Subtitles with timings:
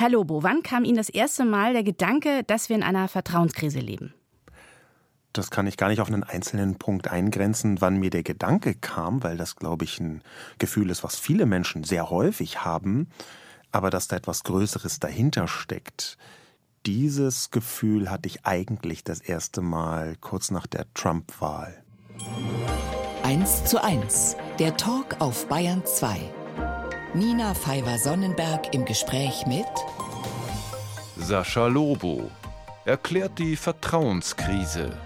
[0.00, 3.80] Herr Lobo, wann kam Ihnen das erste Mal der Gedanke, dass wir in einer Vertrauenskrise
[3.80, 4.14] leben?
[5.34, 9.22] Das kann ich gar nicht auf einen einzelnen Punkt eingrenzen, wann mir der Gedanke kam,
[9.22, 10.22] weil das, glaube ich, ein
[10.56, 13.10] Gefühl ist, was viele Menschen sehr häufig haben,
[13.72, 16.16] aber dass da etwas Größeres dahinter steckt.
[16.86, 21.84] Dieses Gefühl hatte ich eigentlich das erste Mal kurz nach der Trump-Wahl.
[23.22, 26.39] 1 zu 1, der Talk auf Bayern 2.
[27.12, 29.66] Nina Pfeiffer-Sonnenberg im Gespräch mit
[31.16, 32.30] Sascha Lobo
[32.84, 34.96] erklärt die Vertrauenskrise.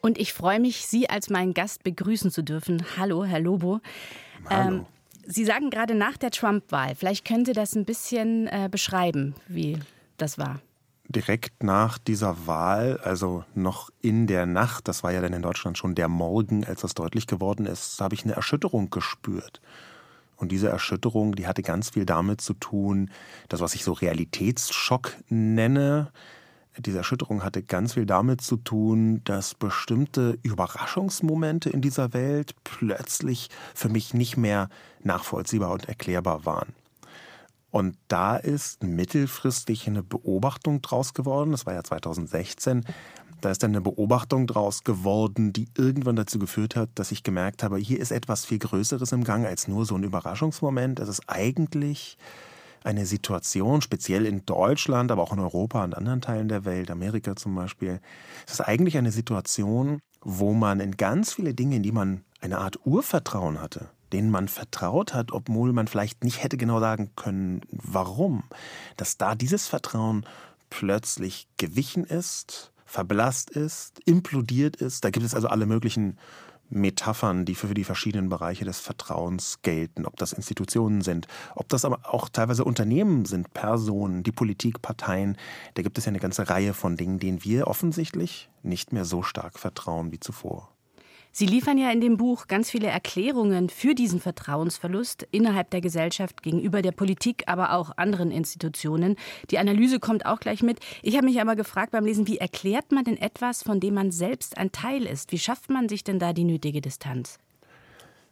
[0.00, 2.84] Und ich freue mich, Sie als meinen Gast begrüßen zu dürfen.
[2.98, 3.80] Hallo, Herr Lobo.
[4.50, 4.78] Hallo.
[4.78, 4.86] Ähm,
[5.24, 6.96] Sie sagen gerade nach der Trump-Wahl.
[6.96, 9.78] Vielleicht können Sie das ein bisschen äh, beschreiben, wie
[10.16, 10.60] das war.
[11.08, 15.76] Direkt nach dieser Wahl, also noch in der Nacht, das war ja dann in Deutschland
[15.76, 19.60] schon der Morgen, als das deutlich geworden ist, habe ich eine Erschütterung gespürt.
[20.36, 23.10] Und diese Erschütterung, die hatte ganz viel damit zu tun,
[23.48, 26.10] das, was ich so Realitätsschock nenne,
[26.78, 33.48] diese Erschütterung hatte ganz viel damit zu tun, dass bestimmte Überraschungsmomente in dieser Welt plötzlich
[33.74, 34.68] für mich nicht mehr
[35.02, 36.74] nachvollziehbar und erklärbar waren.
[37.74, 42.84] Und da ist mittelfristig eine Beobachtung draus geworden, das war ja 2016,
[43.40, 47.64] da ist dann eine Beobachtung draus geworden, die irgendwann dazu geführt hat, dass ich gemerkt
[47.64, 51.00] habe, hier ist etwas viel Größeres im Gang als nur so ein Überraschungsmoment.
[51.00, 52.16] Es ist eigentlich
[52.84, 57.34] eine Situation, speziell in Deutschland, aber auch in Europa und anderen Teilen der Welt, Amerika
[57.34, 57.98] zum Beispiel,
[58.46, 62.58] es ist eigentlich eine Situation, wo man in ganz viele Dinge, in die man eine
[62.58, 67.60] Art Urvertrauen hatte, denen man vertraut hat, obwohl man vielleicht nicht hätte genau sagen können,
[67.70, 68.44] warum,
[68.96, 70.24] dass da dieses Vertrauen
[70.70, 75.04] plötzlich gewichen ist, verblasst ist, implodiert ist.
[75.04, 76.16] Da gibt es also alle möglichen
[76.70, 81.84] Metaphern, die für die verschiedenen Bereiche des Vertrauens gelten, ob das Institutionen sind, ob das
[81.84, 85.36] aber auch teilweise Unternehmen sind, Personen, die Politik, Parteien.
[85.74, 89.22] Da gibt es ja eine ganze Reihe von Dingen, denen wir offensichtlich nicht mehr so
[89.22, 90.73] stark vertrauen wie zuvor.
[91.36, 96.44] Sie liefern ja in dem Buch ganz viele Erklärungen für diesen Vertrauensverlust innerhalb der Gesellschaft
[96.44, 99.16] gegenüber der Politik, aber auch anderen Institutionen.
[99.50, 100.78] Die Analyse kommt auch gleich mit.
[101.02, 104.12] Ich habe mich aber gefragt beim Lesen, wie erklärt man denn etwas, von dem man
[104.12, 105.32] selbst ein Teil ist?
[105.32, 107.40] Wie schafft man sich denn da die nötige Distanz?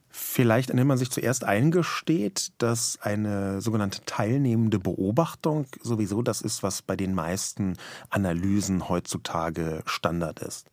[0.08, 6.82] Vielleicht, indem man sich zuerst eingesteht, dass eine sogenannte teilnehmende Beobachtung sowieso das ist, was
[6.82, 7.76] bei den meisten
[8.10, 10.68] Analysen heutzutage Standard ist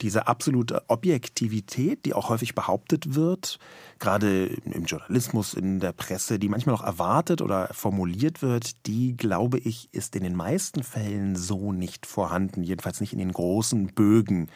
[0.00, 3.58] diese absolute Objektivität, die auch häufig behauptet wird,
[3.98, 9.58] gerade im Journalismus, in der Presse, die manchmal auch erwartet oder formuliert wird, die, glaube
[9.58, 14.48] ich, ist in den meisten Fällen so nicht vorhanden, jedenfalls nicht in den großen Bögen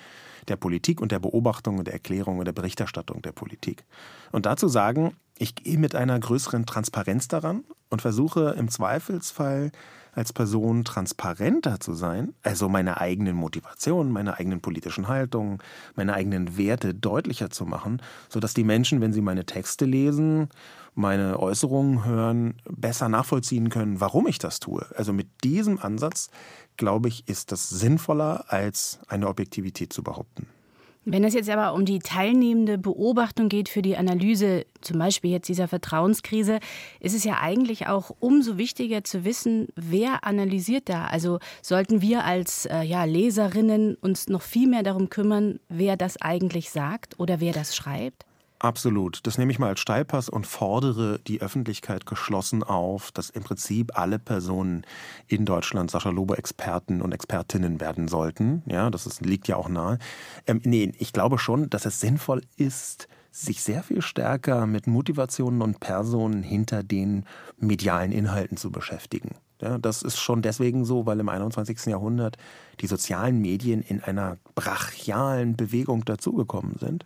[0.48, 3.84] der Politik und der Beobachtung und der Erklärung und der Berichterstattung der Politik.
[4.32, 9.72] Und dazu sagen, ich gehe mit einer größeren Transparenz daran und versuche im Zweifelsfall
[10.12, 15.58] als Person transparenter zu sein, also meine eigenen Motivationen, meine eigenen politischen Haltungen,
[15.94, 20.48] meine eigenen Werte deutlicher zu machen, sodass die Menschen, wenn sie meine Texte lesen,
[20.94, 24.86] meine Äußerungen hören, besser nachvollziehen können, warum ich das tue.
[24.96, 26.30] Also mit diesem Ansatz,
[26.76, 30.46] glaube ich, ist das sinnvoller, als eine Objektivität zu behaupten.
[31.06, 35.48] Wenn es jetzt aber um die teilnehmende Beobachtung geht für die Analyse, zum Beispiel jetzt
[35.48, 36.60] dieser Vertrauenskrise,
[37.00, 41.06] ist es ja eigentlich auch umso wichtiger zu wissen, wer analysiert da.
[41.06, 46.20] Also sollten wir als äh, ja, Leserinnen uns noch viel mehr darum kümmern, wer das
[46.20, 48.26] eigentlich sagt oder wer das schreibt?
[48.60, 49.26] Absolut.
[49.26, 53.98] Das nehme ich mal als Steilpass und fordere die Öffentlichkeit geschlossen auf, dass im Prinzip
[53.98, 54.84] alle Personen
[55.26, 58.62] in Deutschland Sascha Lobo Experten und Expertinnen werden sollten.
[58.66, 59.98] Ja, das ist, liegt ja auch nahe.
[60.46, 65.62] Ähm, nee, ich glaube schon, dass es sinnvoll ist, sich sehr viel stärker mit Motivationen
[65.62, 67.24] und Personen hinter den
[67.56, 69.36] medialen Inhalten zu beschäftigen.
[69.62, 71.86] Ja, das ist schon deswegen so, weil im 21.
[71.86, 72.36] Jahrhundert
[72.80, 77.04] die sozialen Medien in einer brachialen Bewegung dazugekommen sind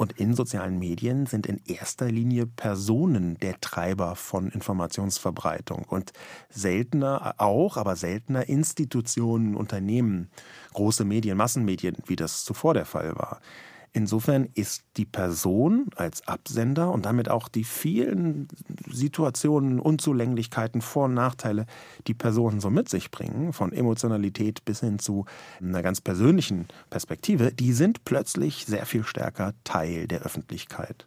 [0.00, 6.14] und in sozialen Medien sind in erster Linie Personen der Treiber von Informationsverbreitung und
[6.48, 10.30] seltener auch, aber seltener Institutionen, Unternehmen,
[10.72, 13.42] große Medien, Massenmedien, wie das zuvor der Fall war.
[13.92, 18.46] Insofern ist die Person als Absender und damit auch die vielen
[18.88, 21.66] Situationen, Unzulänglichkeiten, Vor- und Nachteile,
[22.06, 25.24] die Personen so mit sich bringen, von Emotionalität bis hin zu
[25.60, 31.06] einer ganz persönlichen Perspektive, die sind plötzlich sehr viel stärker Teil der Öffentlichkeit.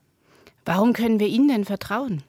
[0.65, 2.21] Warum können wir ihnen denn vertrauen?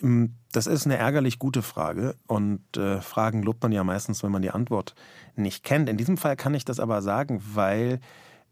[0.00, 4.32] Hm, das ist eine ärgerlich gute Frage und äh, Fragen lobt man ja meistens, wenn
[4.32, 4.94] man die Antwort
[5.36, 5.88] nicht kennt.
[5.88, 8.00] In diesem Fall kann ich das aber sagen, weil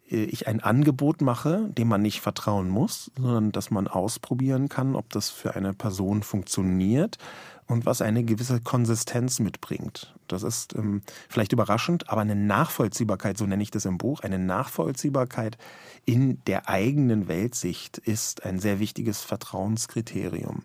[0.07, 5.11] ich ein Angebot mache, dem man nicht vertrauen muss, sondern dass man ausprobieren kann, ob
[5.11, 7.19] das für eine Person funktioniert
[7.67, 10.15] und was eine gewisse Konsistenz mitbringt.
[10.29, 14.39] Das ist ähm, vielleicht überraschend, aber eine Nachvollziehbarkeit, so nenne ich das im Buch, eine
[14.39, 15.57] Nachvollziehbarkeit
[16.05, 20.63] in der eigenen Weltsicht ist ein sehr wichtiges Vertrauenskriterium.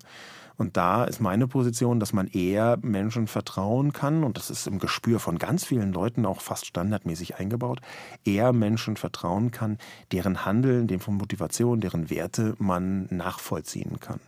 [0.60, 4.78] Und da ist meine Position, dass man eher Menschen vertrauen kann, und das ist im
[4.78, 7.80] Gespür von ganz vielen Leuten auch fast standardmäßig eingebaut,
[8.26, 9.78] eher Menschen vertrauen kann,
[10.12, 14.20] deren Handeln, deren Motivation, deren Werte man nachvollziehen kann.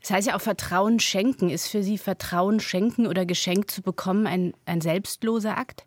[0.00, 1.50] Das heißt ja auch Vertrauen schenken.
[1.50, 5.84] Ist für Sie Vertrauen schenken oder geschenkt zu bekommen ein, ein selbstloser Akt?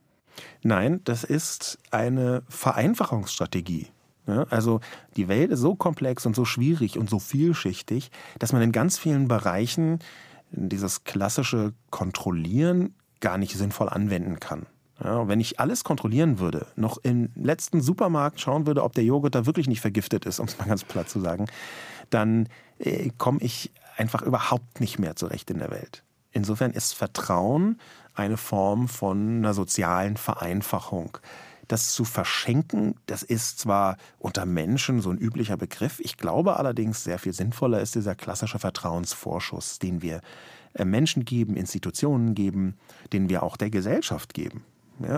[0.61, 3.87] Nein, das ist eine Vereinfachungsstrategie.
[4.27, 4.81] Ja, also
[5.15, 8.97] die Welt ist so komplex und so schwierig und so vielschichtig, dass man in ganz
[8.97, 9.99] vielen Bereichen
[10.51, 14.67] dieses klassische Kontrollieren gar nicht sinnvoll anwenden kann.
[15.03, 19.33] Ja, wenn ich alles kontrollieren würde, noch im letzten Supermarkt schauen würde, ob der Joghurt
[19.33, 21.47] da wirklich nicht vergiftet ist, um es mal ganz platt zu sagen,
[22.09, 22.47] dann
[22.79, 26.03] äh, komme ich einfach überhaupt nicht mehr zurecht in der Welt.
[26.31, 27.79] Insofern ist Vertrauen
[28.13, 31.17] eine Form von einer sozialen Vereinfachung.
[31.71, 37.05] Das zu verschenken, das ist zwar unter Menschen so ein üblicher Begriff, ich glaube allerdings,
[37.05, 40.19] sehr viel sinnvoller ist dieser klassische Vertrauensvorschuss, den wir
[40.73, 42.75] äh, Menschen geben, Institutionen geben,
[43.13, 44.65] den wir auch der Gesellschaft geben.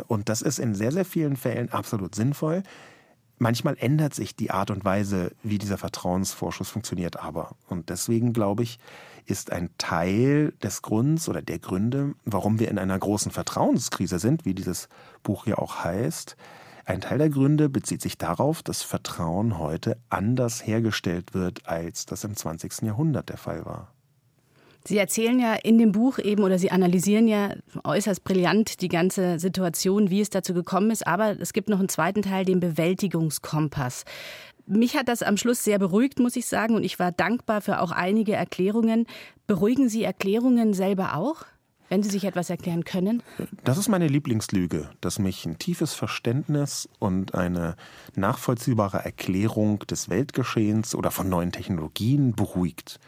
[0.07, 2.61] Und das ist in sehr, sehr vielen Fällen absolut sinnvoll.
[3.43, 7.57] Manchmal ändert sich die Art und Weise, wie dieser Vertrauensvorschuss funktioniert aber.
[7.67, 8.79] Und deswegen glaube ich,
[9.25, 14.45] ist ein Teil des Grunds oder der Gründe, warum wir in einer großen Vertrauenskrise sind,
[14.45, 14.87] wie dieses
[15.23, 16.37] Buch hier auch heißt,
[16.85, 22.23] ein Teil der Gründe bezieht sich darauf, dass Vertrauen heute anders hergestellt wird, als das
[22.23, 22.83] im 20.
[22.83, 23.92] Jahrhundert der Fall war.
[24.85, 29.39] Sie erzählen ja in dem Buch eben oder Sie analysieren ja äußerst brillant die ganze
[29.39, 31.07] Situation, wie es dazu gekommen ist.
[31.07, 34.03] Aber es gibt noch einen zweiten Teil, den Bewältigungskompass.
[34.65, 37.81] Mich hat das am Schluss sehr beruhigt, muss ich sagen, und ich war dankbar für
[37.81, 39.07] auch einige Erklärungen.
[39.47, 41.45] Beruhigen Sie Erklärungen selber auch?
[41.89, 43.21] wenn Sie sich etwas erklären können?
[43.63, 47.75] Das ist meine Lieblingslüge, dass mich ein tiefes Verständnis und eine
[48.15, 52.99] nachvollziehbare Erklärung des Weltgeschehens oder von neuen Technologien beruhigt.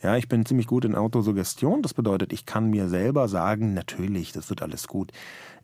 [0.00, 1.82] Ja, ich bin ziemlich gut in Autosuggestion.
[1.82, 5.10] Das bedeutet, ich kann mir selber sagen, natürlich, das wird alles gut.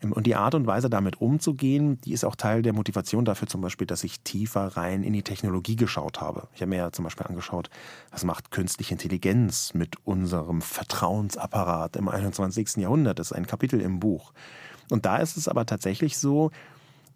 [0.03, 3.47] Ähm, und die Art und Weise, damit umzugehen, die ist auch Teil der Motivation dafür
[3.47, 6.49] zum Beispiel, dass ich tiefer rein in die Technologie geschaut habe.
[6.55, 7.71] Ich habe mir ja zum Beispiel angeschaut,
[8.11, 12.77] was macht künstliche Intelligenz mit unserem Vertrauensapparat im 21.
[12.77, 13.21] Jahrhundert.
[13.21, 14.33] Das ist ein Kapitel im Buch.
[14.91, 16.51] Und da ist es aber tatsächlich so,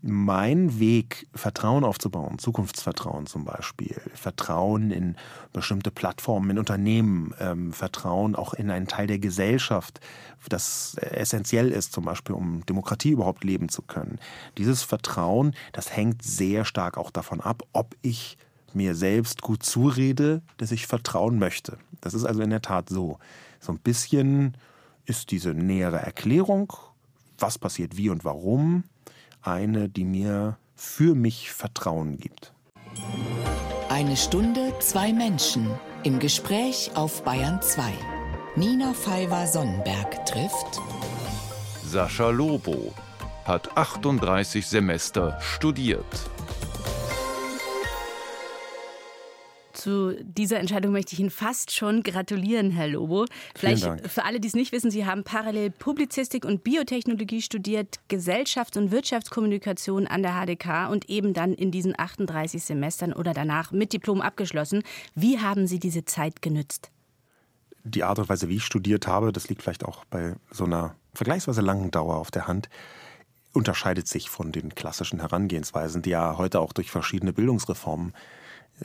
[0.00, 5.16] mein Weg, Vertrauen aufzubauen, Zukunftsvertrauen zum Beispiel, Vertrauen in
[5.52, 10.00] bestimmte Plattformen, in Unternehmen, ähm, Vertrauen auch in einen Teil der Gesellschaft,
[10.48, 14.18] das essentiell ist, zum Beispiel, um Demokratie überhaupt leben zu können.
[14.56, 18.38] Dieses Vertrauen, das hängt sehr stark auch davon ab, ob ich
[18.72, 21.78] mir selbst gut zurede, dass ich vertrauen möchte.
[22.00, 23.18] Das ist also in der Tat so.
[23.60, 24.56] So ein bisschen
[25.06, 26.72] ist diese nähere Erklärung,
[27.38, 28.84] was passiert wie und warum,
[29.48, 32.52] eine, die mir für mich Vertrauen gibt.
[33.88, 35.68] Eine Stunde, zwei Menschen
[36.04, 37.82] im Gespräch auf Bayern 2.
[38.56, 40.80] Nina Pfeiffer-Sonnenberg trifft
[41.84, 42.92] Sascha Lobo,
[43.44, 46.04] hat 38 Semester studiert.
[49.78, 53.26] Zu dieser Entscheidung möchte ich Ihnen fast schon gratulieren, Herr Lobo.
[53.54, 58.76] Vielleicht für alle, die es nicht wissen, Sie haben parallel Publizistik und Biotechnologie studiert, Gesellschafts-
[58.76, 63.92] und Wirtschaftskommunikation an der HDK und eben dann in diesen 38 Semestern oder danach mit
[63.92, 64.82] Diplom abgeschlossen.
[65.14, 66.90] Wie haben Sie diese Zeit genützt?
[67.84, 70.96] Die Art und Weise, wie ich studiert habe, das liegt vielleicht auch bei so einer
[71.14, 72.68] vergleichsweise langen Dauer auf der Hand
[73.52, 78.12] unterscheidet sich von den klassischen Herangehensweisen, die ja heute auch durch verschiedene Bildungsreformen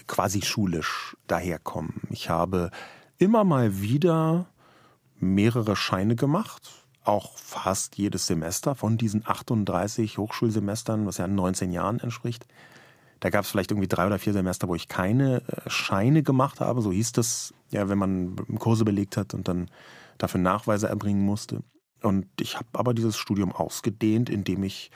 [0.08, 2.02] quasi schulisch daherkommen.
[2.10, 2.72] Ich habe
[3.18, 4.48] immer mal wieder
[5.20, 6.72] mehrere Scheine gemacht,
[7.04, 12.46] auch fast jedes Semester von diesen 38 Hochschulsemestern, was ja 19 Jahren entspricht.
[13.20, 16.60] Da gab es vielleicht irgendwie drei oder vier Semester, wo ich keine äh, Scheine gemacht
[16.60, 16.82] habe.
[16.82, 19.70] So hieß das, ja, wenn man Kurse belegt hat und dann
[20.18, 21.64] dafür Nachweise erbringen musste.
[22.02, 24.92] Und ich habe aber dieses Studium ausgedehnt, indem ich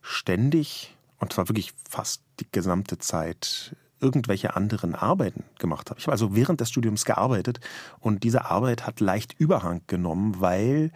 [0.00, 5.98] ständig, und zwar wirklich fast die gesamte Zeit, irgendwelche anderen Arbeiten gemacht habe.
[5.98, 7.60] Ich habe also während des Studiums gearbeitet
[8.00, 10.90] und diese Arbeit hat leicht Überhang genommen, weil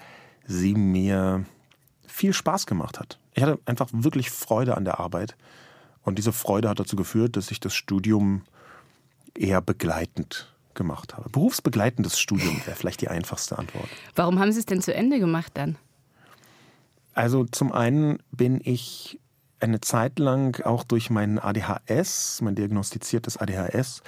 [0.46, 1.44] sie mir
[2.06, 3.18] viel Spaß gemacht hat.
[3.34, 5.36] Ich hatte einfach wirklich Freude an der Arbeit
[6.02, 8.42] und diese Freude hat dazu geführt, dass ich das Studium
[9.34, 11.28] eher begleitend gemacht habe.
[11.30, 13.88] Berufsbegleitendes Studium wäre vielleicht die einfachste Antwort.
[14.14, 15.76] Warum haben Sie es denn zu Ende gemacht dann?
[17.14, 19.18] Also zum einen bin ich
[19.60, 24.02] eine Zeit lang auch durch mein ADHS, mein diagnostiziertes ADHS,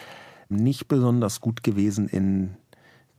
[0.48, 2.56] nicht besonders gut gewesen in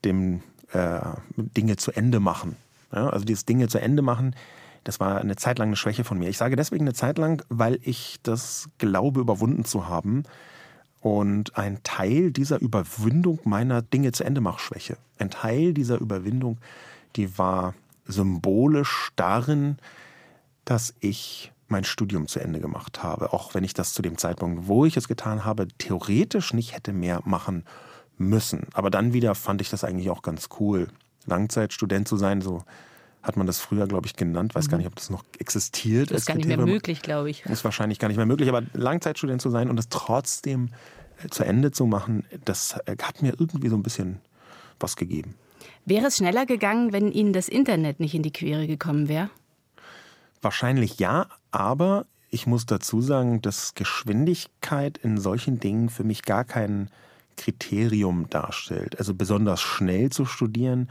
[0.06, 1.00] dem äh,
[1.36, 2.56] Dinge zu Ende machen.
[2.92, 4.36] Ja, also dieses Dinge zu Ende machen,
[4.84, 6.30] das war eine Zeit lang eine Schwäche von mir.
[6.30, 10.24] Ich sage deswegen eine Zeit lang, weil ich das glaube, überwunden zu haben.
[11.02, 16.58] Und ein Teil dieser Überwindung meiner Dinge zu Ende mach Schwäche, ein Teil dieser Überwindung,
[17.16, 17.74] die war
[18.06, 19.78] symbolisch darin,
[20.66, 24.68] dass ich mein Studium zu Ende gemacht habe, auch wenn ich das zu dem Zeitpunkt,
[24.68, 27.66] wo ich es getan habe, theoretisch nicht hätte mehr machen
[28.18, 28.68] müssen.
[28.74, 30.88] Aber dann wieder fand ich das eigentlich auch ganz cool,
[31.26, 32.64] Langzeitstudent zu sein, so
[33.22, 34.56] hat man das früher, glaube ich, genannt.
[34.56, 34.72] Weiß mhm.
[34.72, 36.12] gar nicht, ob das noch existiert.
[36.12, 37.46] Das ist gar nicht mehr möglich, glaube ich.
[37.46, 40.70] Ist wahrscheinlich gar nicht mehr möglich, aber Langzeitstudent zu sein und das trotzdem
[41.24, 44.22] äh, zu Ende zu machen, das äh, hat mir irgendwie so ein bisschen
[44.80, 45.36] was gegeben.
[45.86, 49.30] Wäre es schneller gegangen, wenn Ihnen das Internet nicht in die Quere gekommen wäre?
[50.42, 56.44] Wahrscheinlich ja, aber ich muss dazu sagen, dass Geschwindigkeit in solchen Dingen für mich gar
[56.44, 56.90] kein
[57.38, 59.00] Kriterium darstellt.
[59.00, 60.90] Also besonders schnell zu studieren,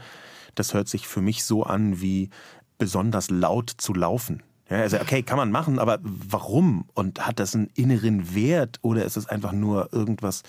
[0.55, 2.29] das hört sich für mich so an wie
[2.77, 4.43] besonders laut zu laufen.
[4.69, 6.85] Ja, also okay, kann man machen, aber warum?
[6.93, 10.43] Und hat das einen inneren Wert oder ist es einfach nur irgendwas?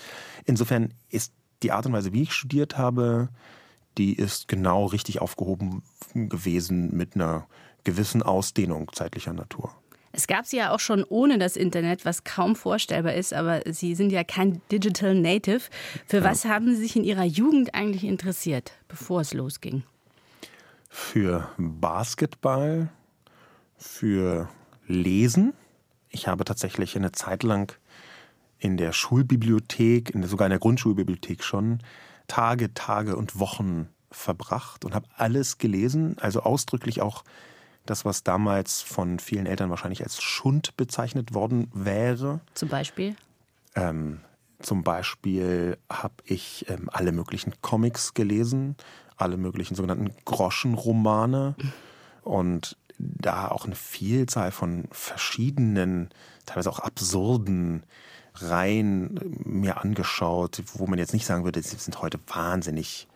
[0.45, 3.29] Insofern ist die Art und Weise, wie ich studiert habe,
[3.97, 7.47] die ist genau richtig aufgehoben gewesen mit einer
[7.83, 9.71] gewissen Ausdehnung zeitlicher Natur.
[10.11, 13.95] Es gab sie ja auch schon ohne das Internet, was kaum vorstellbar ist, aber Sie
[13.95, 15.61] sind ja kein Digital Native.
[16.05, 19.83] Für was haben Sie sich in Ihrer Jugend eigentlich interessiert, bevor es losging?
[20.89, 22.89] Für Basketball,
[23.77, 24.49] für
[24.87, 25.53] Lesen.
[26.09, 27.73] Ich habe tatsächlich eine Zeit lang
[28.59, 31.79] in der Schulbibliothek, in der, sogar in der Grundschulbibliothek schon,
[32.27, 37.23] Tage, Tage und Wochen verbracht und habe alles gelesen, also ausdrücklich auch
[37.85, 42.41] das, was damals von vielen Eltern wahrscheinlich als Schund bezeichnet worden wäre.
[42.53, 43.15] Zum Beispiel?
[43.75, 44.21] Ähm,
[44.59, 48.75] zum Beispiel habe ich ähm, alle möglichen Comics gelesen,
[49.17, 51.55] alle möglichen sogenannten Groschenromane
[52.23, 56.09] und da auch eine Vielzahl von verschiedenen,
[56.45, 57.83] teilweise auch absurden
[58.35, 63.07] Reihen mir angeschaut, wo man jetzt nicht sagen würde, sie sind heute wahnsinnig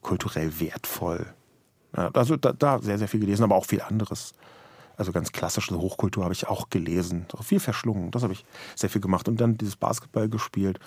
[0.00, 1.26] kulturell wertvoll.
[1.96, 4.34] Also da, da, sehr, sehr viel gelesen, aber auch viel anderes.
[4.96, 7.26] Also ganz klassische Hochkultur habe ich auch gelesen.
[7.42, 8.10] Viel verschlungen.
[8.10, 9.28] Das habe ich sehr viel gemacht.
[9.28, 10.78] Und dann dieses Basketball gespielt.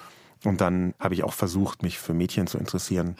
[0.43, 3.15] Und dann habe ich auch versucht, mich für Mädchen zu interessieren.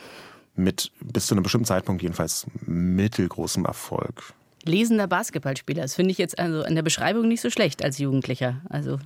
[0.56, 4.34] Mit bis zu einem bestimmten Zeitpunkt jedenfalls mittelgroßem Erfolg
[4.66, 5.82] lesender Basketballspieler.
[5.82, 8.62] Das finde ich jetzt also in der Beschreibung nicht so schlecht als Jugendlicher.
[8.70, 9.00] Also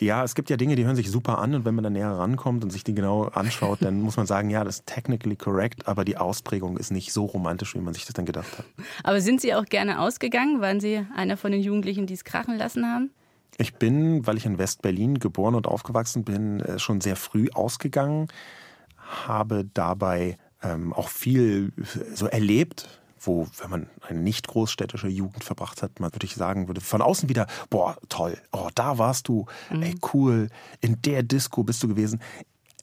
[0.00, 2.10] ja, es gibt ja Dinge, die hören sich super an und wenn man da näher
[2.10, 5.88] rankommt und sich die genau anschaut, dann muss man sagen, ja, das ist technically correct,
[5.88, 8.66] aber die Ausprägung ist nicht so romantisch, wie man sich das dann gedacht hat.
[9.02, 10.60] Aber sind Sie auch gerne ausgegangen?
[10.60, 13.10] Waren Sie einer von den Jugendlichen, die es krachen lassen haben?
[13.58, 18.28] Ich bin, weil ich in West-Berlin geboren und aufgewachsen bin, äh, schon sehr früh ausgegangen,
[19.26, 21.72] habe dabei ähm, auch viel
[22.14, 26.68] so erlebt, wo, wenn man eine nicht großstädtische Jugend verbracht hat, man würde ich sagen
[26.68, 29.82] würde, von außen wieder, boah, toll, oh, da warst du, mhm.
[29.82, 30.48] ey, cool,
[30.80, 32.20] in der Disco bist du gewesen.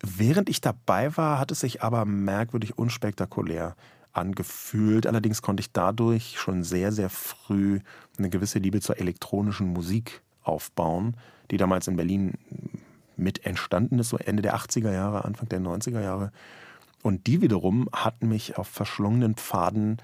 [0.01, 3.75] Während ich dabei war, hat es sich aber merkwürdig unspektakulär
[4.11, 5.07] angefühlt.
[5.07, 7.79] Allerdings konnte ich dadurch schon sehr, sehr früh
[8.17, 11.15] eine gewisse Liebe zur elektronischen Musik aufbauen,
[11.51, 12.33] die damals in Berlin
[13.15, 16.31] mit entstanden ist, so Ende der 80er Jahre, Anfang der 90er Jahre.
[17.01, 19.97] Und die wiederum hat mich auf verschlungenen Pfaden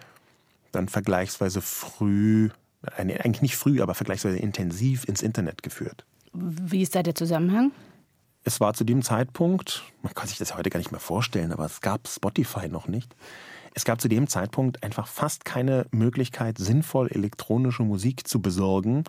[0.72, 2.50] dann vergleichsweise früh,
[2.96, 6.06] eigentlich nicht früh, aber vergleichsweise intensiv ins Internet geführt.
[6.34, 7.72] Wie ist da der Zusammenhang?
[8.44, 11.66] Es war zu dem Zeitpunkt, man kann sich das heute gar nicht mehr vorstellen, aber
[11.66, 13.16] es gab Spotify noch nicht.
[13.76, 19.04] Es gab zu dem Zeitpunkt einfach fast keine Möglichkeit, sinnvoll elektronische Musik zu besorgen.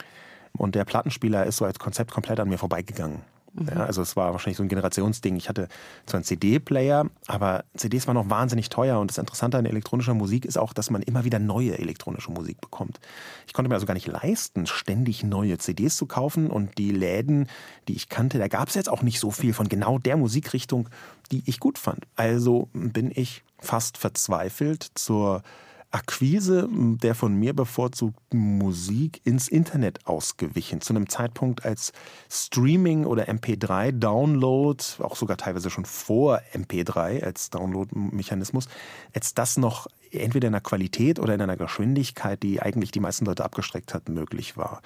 [0.52, 3.22] Und der Plattenspieler ist so als Konzept komplett an mir vorbeigegangen.
[3.54, 3.68] Mhm.
[3.68, 5.36] Ja, also es war wahrscheinlich so ein Generationsding.
[5.36, 5.68] Ich hatte
[6.06, 9.00] zwar einen CD-Player, aber CDs waren noch wahnsinnig teuer.
[9.00, 12.60] Und das Interessante an elektronischer Musik ist auch, dass man immer wieder neue elektronische Musik
[12.60, 13.00] bekommt.
[13.46, 16.48] Ich konnte mir also gar nicht leisten, ständig neue CDs zu kaufen.
[16.48, 17.48] Und die Läden,
[17.88, 20.88] die ich kannte, da gab es jetzt auch nicht so viel von genau der Musikrichtung,
[21.32, 22.06] die ich gut fand.
[22.16, 25.42] Also bin ich fast verzweifelt zur
[25.92, 30.80] Akquise der von mir bevorzugten Musik ins Internet ausgewichen.
[30.80, 31.92] Zu einem Zeitpunkt, als
[32.30, 38.68] Streaming oder MP3-Download, auch sogar teilweise schon vor MP3 als Download-Mechanismus,
[39.14, 43.24] als das noch entweder in einer Qualität oder in einer Geschwindigkeit, die eigentlich die meisten
[43.24, 44.82] Leute abgestreckt hat, möglich war.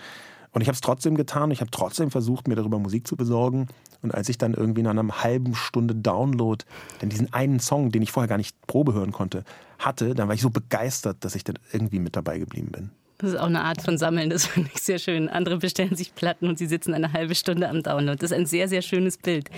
[0.54, 1.50] Und ich habe es trotzdem getan.
[1.50, 3.66] Ich habe trotzdem versucht, mir darüber Musik zu besorgen.
[4.02, 6.64] Und als ich dann irgendwie nach einer halben Stunde Download
[7.00, 9.44] dann diesen einen Song, den ich vorher gar nicht Probe hören konnte,
[9.80, 12.90] hatte, dann war ich so begeistert, dass ich dann irgendwie mit dabei geblieben bin.
[13.18, 15.28] Das ist auch eine Art von Sammeln, das finde ich sehr schön.
[15.28, 18.16] Andere bestellen sich Platten und sie sitzen eine halbe Stunde am Download.
[18.16, 19.50] Das ist ein sehr, sehr schönes Bild.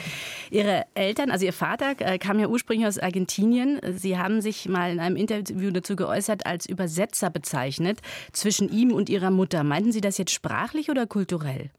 [0.50, 3.80] Ihre Eltern, also Ihr Vater, äh, kam ja ursprünglich aus Argentinien.
[3.96, 8.00] Sie haben sich mal in einem Interview dazu geäußert, als Übersetzer bezeichnet
[8.32, 9.64] zwischen ihm und Ihrer Mutter.
[9.64, 11.70] Meinten Sie das jetzt sprachlich oder kulturell?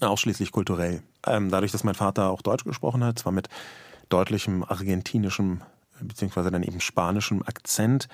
[0.00, 1.02] Ausschließlich kulturell.
[1.24, 3.48] Ähm, dadurch, dass mein Vater auch Deutsch gesprochen hat, zwar mit
[4.08, 5.62] deutlichem argentinischem
[6.00, 8.08] beziehungsweise dann eben spanischem Akzent,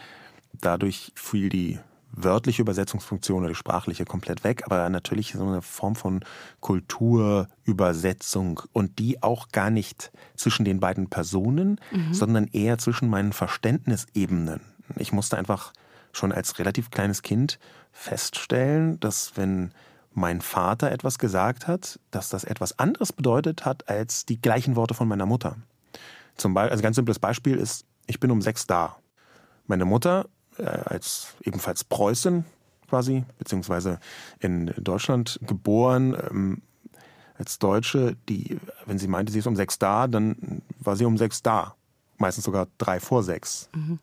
[0.61, 1.79] dadurch fiel die
[2.23, 6.25] wörtliche Übersetzungsfunktion oder die sprachliche komplett weg, aber natürlich so eine Form von
[6.61, 12.15] Kulturübersetzung und die auch gar nicht zwischen den beiden Personen, mhm.
[12.15, 14.61] sondern eher zwischen meinen Verständnisebenen.
[14.97, 15.73] Ich musste einfach
[16.13, 17.59] schon als relativ kleines Kind
[17.93, 19.73] feststellen, dass wenn
[20.13, 24.95] mein Vater etwas gesagt hat, dass das etwas anderes bedeutet hat als die gleichen Worte
[24.95, 25.57] von meiner Mutter.
[26.37, 28.97] Zum Beispiel, also ein ganz simples Beispiel ist, ich bin um sechs da.
[29.67, 30.27] Meine Mutter
[30.65, 32.45] als ebenfalls Preußin
[32.89, 34.01] quasi, beziehungsweise
[34.41, 36.63] in Deutschland geboren, ähm,
[37.39, 41.17] als Deutsche, die, wenn sie meinte, sie ist um sechs da, dann war sie um
[41.17, 41.75] sechs da.
[42.17, 43.69] Meistens sogar drei vor sechs.
[43.75, 44.01] Mhm.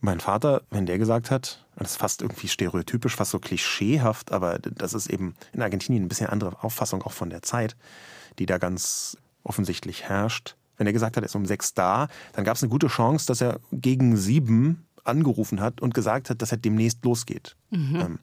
[0.00, 4.60] Mein Vater, wenn der gesagt hat, das ist fast irgendwie stereotypisch, fast so klischeehaft, aber
[4.60, 7.76] das ist eben in Argentinien ein bisschen andere Auffassung auch von der Zeit,
[8.38, 10.54] die da ganz offensichtlich herrscht.
[10.76, 13.26] Wenn er gesagt hat, er ist um sechs da, dann gab es eine gute Chance,
[13.26, 17.56] dass er gegen sieben angerufen hat und gesagt hat, dass er demnächst losgeht.
[17.70, 17.96] Mhm.
[17.96, 18.18] Ähm,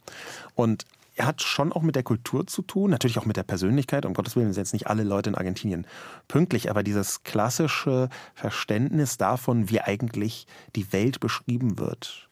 [0.56, 4.06] und er hat schon auch mit der Kultur zu tun, natürlich auch mit der Persönlichkeit.
[4.06, 5.88] Um Gottes Willen sind jetzt nicht alle Leute in Argentinien
[6.28, 12.30] pünktlich, aber dieses klassische Verständnis davon, wie eigentlich die Welt beschrieben wird,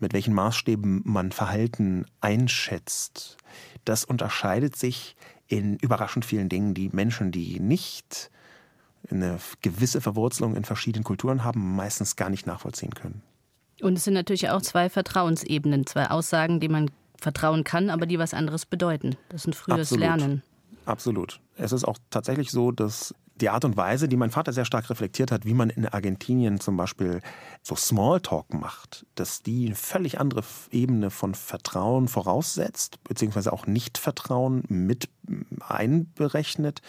[0.00, 3.36] mit welchen Maßstäben man Verhalten einschätzt,
[3.84, 8.30] das unterscheidet sich in überraschend vielen Dingen, die Menschen, die nicht
[9.10, 13.22] eine gewisse Verwurzelung in verschiedenen Kulturen haben, meistens gar nicht nachvollziehen können.
[13.80, 16.90] Und es sind natürlich auch zwei Vertrauensebenen, zwei Aussagen, die man
[17.20, 19.16] vertrauen kann, aber die was anderes bedeuten.
[19.28, 20.00] Das ist ein frühes Absolut.
[20.00, 20.42] Lernen.
[20.84, 21.40] Absolut.
[21.56, 24.90] Es ist auch tatsächlich so, dass die Art und Weise, die mein Vater sehr stark
[24.90, 27.20] reflektiert hat, wie man in Argentinien zum Beispiel
[27.62, 34.62] so Smalltalk macht, dass die eine völlig andere Ebene von Vertrauen voraussetzt, beziehungsweise auch Nichtvertrauen
[34.68, 35.08] mit
[35.60, 36.80] einberechnet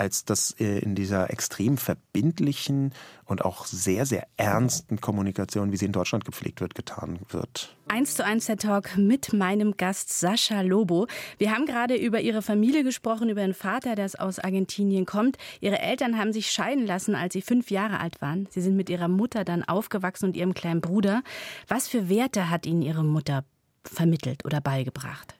[0.00, 2.92] als das äh, in dieser extrem verbindlichen
[3.26, 7.76] und auch sehr, sehr ernsten Kommunikation, wie sie in Deutschland gepflegt wird, getan wird.
[7.86, 11.06] Eins zu eins der Talk mit meinem Gast Sascha Lobo.
[11.38, 15.36] Wir haben gerade über Ihre Familie gesprochen, über Ihren Vater, der aus Argentinien kommt.
[15.60, 18.48] Ihre Eltern haben sich scheiden lassen, als Sie fünf Jahre alt waren.
[18.50, 21.22] Sie sind mit Ihrer Mutter dann aufgewachsen und Ihrem kleinen Bruder.
[21.68, 23.44] Was für Werte hat Ihnen Ihre Mutter
[23.84, 25.39] vermittelt oder beigebracht?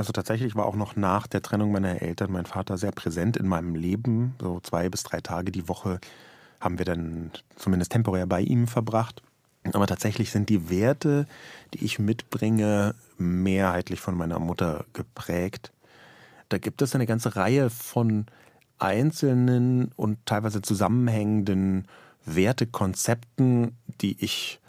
[0.00, 3.46] Also tatsächlich war auch noch nach der Trennung meiner Eltern mein Vater sehr präsent in
[3.46, 4.34] meinem Leben.
[4.40, 6.00] So zwei bis drei Tage die Woche
[6.58, 9.20] haben wir dann zumindest temporär bei ihm verbracht.
[9.74, 11.26] Aber tatsächlich sind die Werte,
[11.74, 15.70] die ich mitbringe, mehrheitlich von meiner Mutter geprägt.
[16.48, 18.24] Da gibt es eine ganze Reihe von
[18.78, 21.86] einzelnen und teilweise zusammenhängenden
[22.24, 24.60] Wertekonzepten, die ich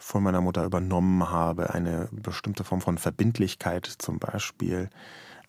[0.00, 1.74] von meiner Mutter übernommen habe.
[1.74, 4.88] Eine bestimmte Form von Verbindlichkeit zum Beispiel.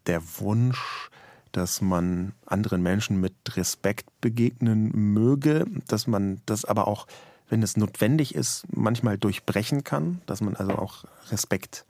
[0.07, 1.09] Der Wunsch,
[1.51, 7.07] dass man anderen Menschen mit Respekt begegnen möge, dass man das aber auch,
[7.49, 11.85] wenn es notwendig ist, manchmal durchbrechen kann, dass man also auch Respekt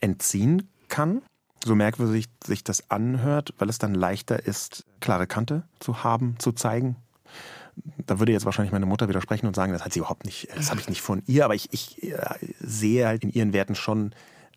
[0.00, 1.22] entziehen kann.
[1.64, 6.52] So merkwürdig sich das anhört, weil es dann leichter ist, klare Kante zu haben, zu
[6.52, 6.96] zeigen,
[8.06, 10.70] da würde jetzt wahrscheinlich meine Mutter widersprechen und sagen, das hat sie überhaupt nicht, das
[10.70, 12.18] habe ich nicht von ihr, aber ich, ich äh,
[12.60, 14.14] sehe halt in ihren Werten schon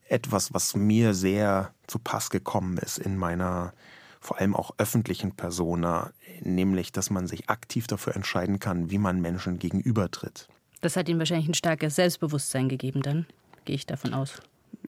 [0.09, 3.73] etwas, was mir sehr zu Pass gekommen ist in meiner
[4.19, 9.21] vor allem auch öffentlichen Persona, nämlich, dass man sich aktiv dafür entscheiden kann, wie man
[9.21, 10.47] Menschen gegenübertritt.
[10.81, 13.25] Das hat Ihnen wahrscheinlich ein starkes Selbstbewusstsein gegeben, dann
[13.65, 14.41] gehe ich davon aus.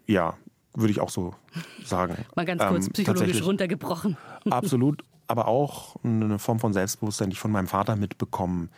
[0.07, 0.37] Ja,
[0.73, 1.35] würde ich auch so
[1.85, 2.17] sagen.
[2.35, 4.17] Mal ganz kurz ähm, psychologisch runtergebrochen.
[4.49, 8.69] Absolut aber auch eine Form von Selbstbewusstsein, die ich von meinem Vater mitbekommen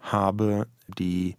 [0.00, 0.66] habe,
[0.98, 1.36] die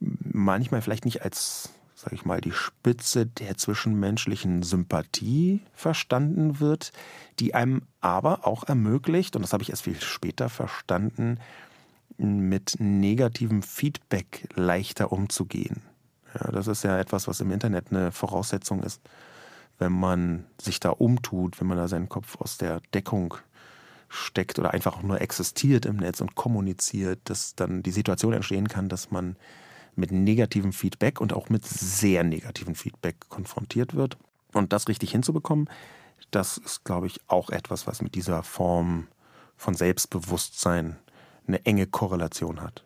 [0.00, 6.92] manchmal vielleicht nicht als, sage ich mal, die Spitze der zwischenmenschlichen Sympathie verstanden wird,
[7.40, 11.40] die einem aber auch ermöglicht, und das habe ich erst viel später verstanden,
[12.16, 15.82] mit negativem Feedback leichter umzugehen.
[16.34, 19.00] Ja, das ist ja etwas, was im Internet eine Voraussetzung ist,
[19.78, 23.34] wenn man sich da umtut, wenn man da seinen Kopf aus der Deckung
[24.08, 28.88] steckt oder einfach nur existiert im Netz und kommuniziert, dass dann die Situation entstehen kann,
[28.88, 29.36] dass man
[29.96, 34.16] mit negativem Feedback und auch mit sehr negativem Feedback konfrontiert wird.
[34.52, 35.68] Und das richtig hinzubekommen,
[36.30, 39.08] das ist, glaube ich, auch etwas, was mit dieser Form
[39.56, 40.96] von Selbstbewusstsein
[41.46, 42.84] eine enge Korrelation hat.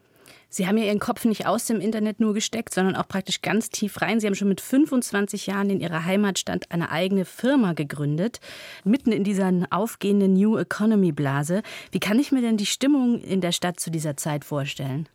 [0.54, 3.70] Sie haben ja Ihren Kopf nicht aus dem Internet nur gesteckt, sondern auch praktisch ganz
[3.70, 4.20] tief rein.
[4.20, 8.38] Sie haben schon mit 25 Jahren in Ihrer Heimatstadt eine eigene Firma gegründet,
[8.84, 11.62] mitten in dieser aufgehenden New Economy Blase.
[11.90, 15.08] Wie kann ich mir denn die Stimmung in der Stadt zu dieser Zeit vorstellen?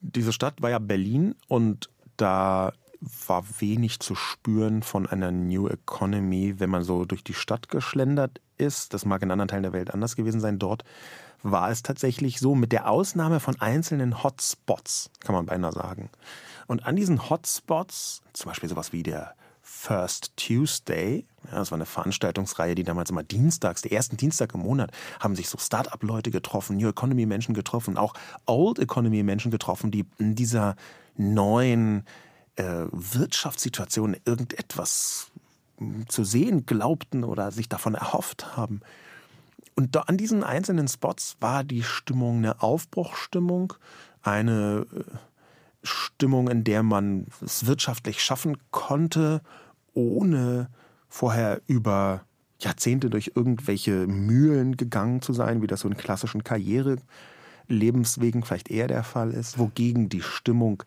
[0.00, 2.72] Diese Stadt war ja Berlin und da
[3.26, 8.40] war wenig zu spüren von einer New Economy, wenn man so durch die Stadt geschlendert
[8.56, 8.94] ist.
[8.94, 10.58] Das mag in anderen Teilen der Welt anders gewesen sein.
[10.58, 10.84] Dort
[11.42, 16.10] war es tatsächlich so, mit der Ausnahme von einzelnen Hotspots, kann man beinahe sagen.
[16.66, 21.86] Und an diesen Hotspots, zum Beispiel sowas wie der First Tuesday, ja, das war eine
[21.86, 26.76] Veranstaltungsreihe, die damals immer dienstags, der ersten Dienstag im Monat, haben sich so Start-up-Leute getroffen,
[26.78, 28.14] New Economy-Menschen getroffen, auch
[28.46, 30.74] Old Economy-Menschen getroffen, die in dieser
[31.16, 32.04] neuen
[32.56, 35.30] äh, Wirtschaftssituation irgendetwas
[36.08, 38.80] zu sehen glaubten oder sich davon erhofft haben.
[39.78, 43.74] Und an diesen einzelnen Spots war die Stimmung eine Aufbruchstimmung,
[44.22, 45.04] eine äh,
[45.84, 49.40] Stimmung, in der man es wirtschaftlich schaffen konnte,
[49.94, 50.68] ohne
[51.08, 52.24] vorher über
[52.58, 58.88] Jahrzehnte durch irgendwelche Mühlen gegangen zu sein, wie das so in klassischen Karrierelebenswegen vielleicht eher
[58.88, 60.82] der Fall ist, wogegen die Stimmung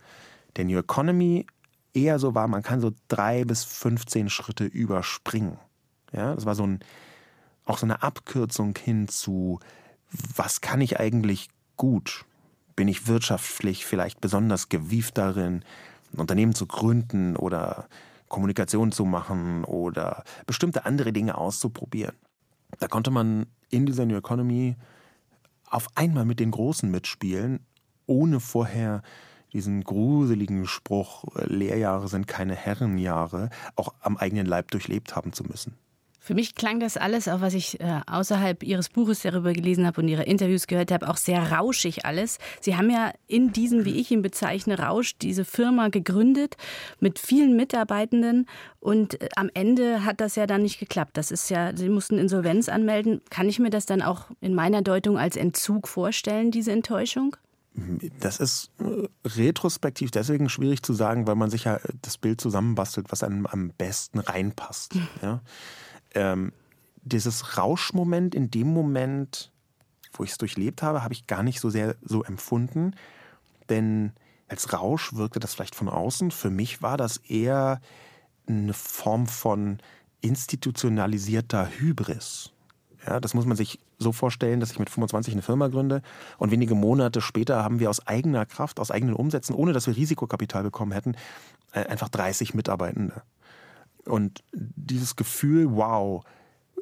[0.58, 1.48] der New Economy
[1.94, 5.58] eher so war, man kann so drei bis 15 Schritte überspringen.
[6.12, 6.82] Ja, das war so ein,
[7.72, 9.60] auch so eine Abkürzung hin zu,
[10.36, 12.26] was kann ich eigentlich gut?
[12.76, 15.64] Bin ich wirtschaftlich vielleicht besonders gewieft darin,
[16.14, 17.88] ein Unternehmen zu gründen oder
[18.28, 22.16] Kommunikation zu machen oder bestimmte andere Dinge auszuprobieren?
[22.80, 24.76] Da konnte man in dieser New Economy
[25.70, 27.66] auf einmal mit den Großen mitspielen,
[28.06, 29.02] ohne vorher
[29.54, 35.44] diesen gruseligen Spruch, äh, Lehrjahre sind keine Herrenjahre, auch am eigenen Leib durchlebt haben zu
[35.44, 35.78] müssen.
[36.24, 40.02] Für mich klang das alles, auch was ich äh, außerhalb Ihres Buches darüber gelesen habe
[40.02, 42.38] und Ihre Interviews gehört habe, auch sehr rauschig alles.
[42.60, 46.58] Sie haben ja in diesem, wie ich ihn bezeichne, Rausch diese Firma gegründet
[47.00, 48.46] mit vielen Mitarbeitenden
[48.80, 51.18] und äh, am Ende hat das ja dann nicht geklappt.
[51.18, 53.22] Das ist ja, Sie mussten Insolvenz anmelden.
[53.32, 57.36] Kann ich mir das dann auch in meiner Deutung als Entzug vorstellen, diese Enttäuschung?
[58.20, 63.08] Das ist äh, retrospektiv deswegen schwierig zu sagen, weil man sich ja das Bild zusammenbastelt,
[63.10, 64.94] was einem am besten reinpasst.
[65.24, 65.42] Ja?
[66.14, 66.52] Ähm,
[67.04, 69.52] dieses Rauschmoment in dem Moment,
[70.14, 72.96] wo ich es durchlebt habe, habe ich gar nicht so sehr so empfunden.
[73.70, 74.14] Denn
[74.48, 76.32] als Rausch wirkte das vielleicht von außen.
[76.32, 77.80] Für mich war das eher
[78.48, 79.80] eine Form von
[80.22, 82.52] institutionalisierter Hybris.
[83.06, 86.02] Ja, das muss man sich so vorstellen, dass ich mit 25 eine Firma gründe
[86.38, 89.96] und wenige Monate später haben wir aus eigener Kraft, aus eigenen Umsätzen, ohne dass wir
[89.96, 91.16] Risikokapital bekommen hätten,
[91.72, 93.24] äh, einfach 30 Mitarbeitende.
[94.12, 96.24] Und dieses Gefühl, wow,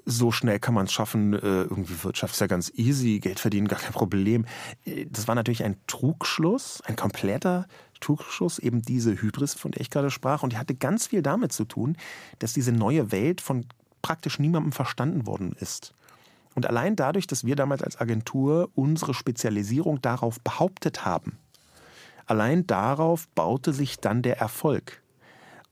[0.06, 3.68] so schnell kann man es schaffen, äh, irgendwie Wirtschaft ist ja ganz easy, Geld verdienen
[3.68, 4.46] gar kein Problem.
[4.86, 7.68] Äh, das war natürlich ein Trugschluss, ein kompletter
[8.00, 10.44] Trugschluss, eben diese Hybris, von der ich gerade sprach.
[10.44, 11.98] Und die hatte ganz viel damit zu tun,
[12.40, 13.66] dass diese neue Welt von
[14.02, 15.94] praktisch niemandem verstanden worden ist.
[16.56, 21.38] Und allein dadurch, dass wir damals als Agentur unsere Spezialisierung darauf behauptet haben,
[22.26, 25.02] allein darauf baute sich dann der Erfolg.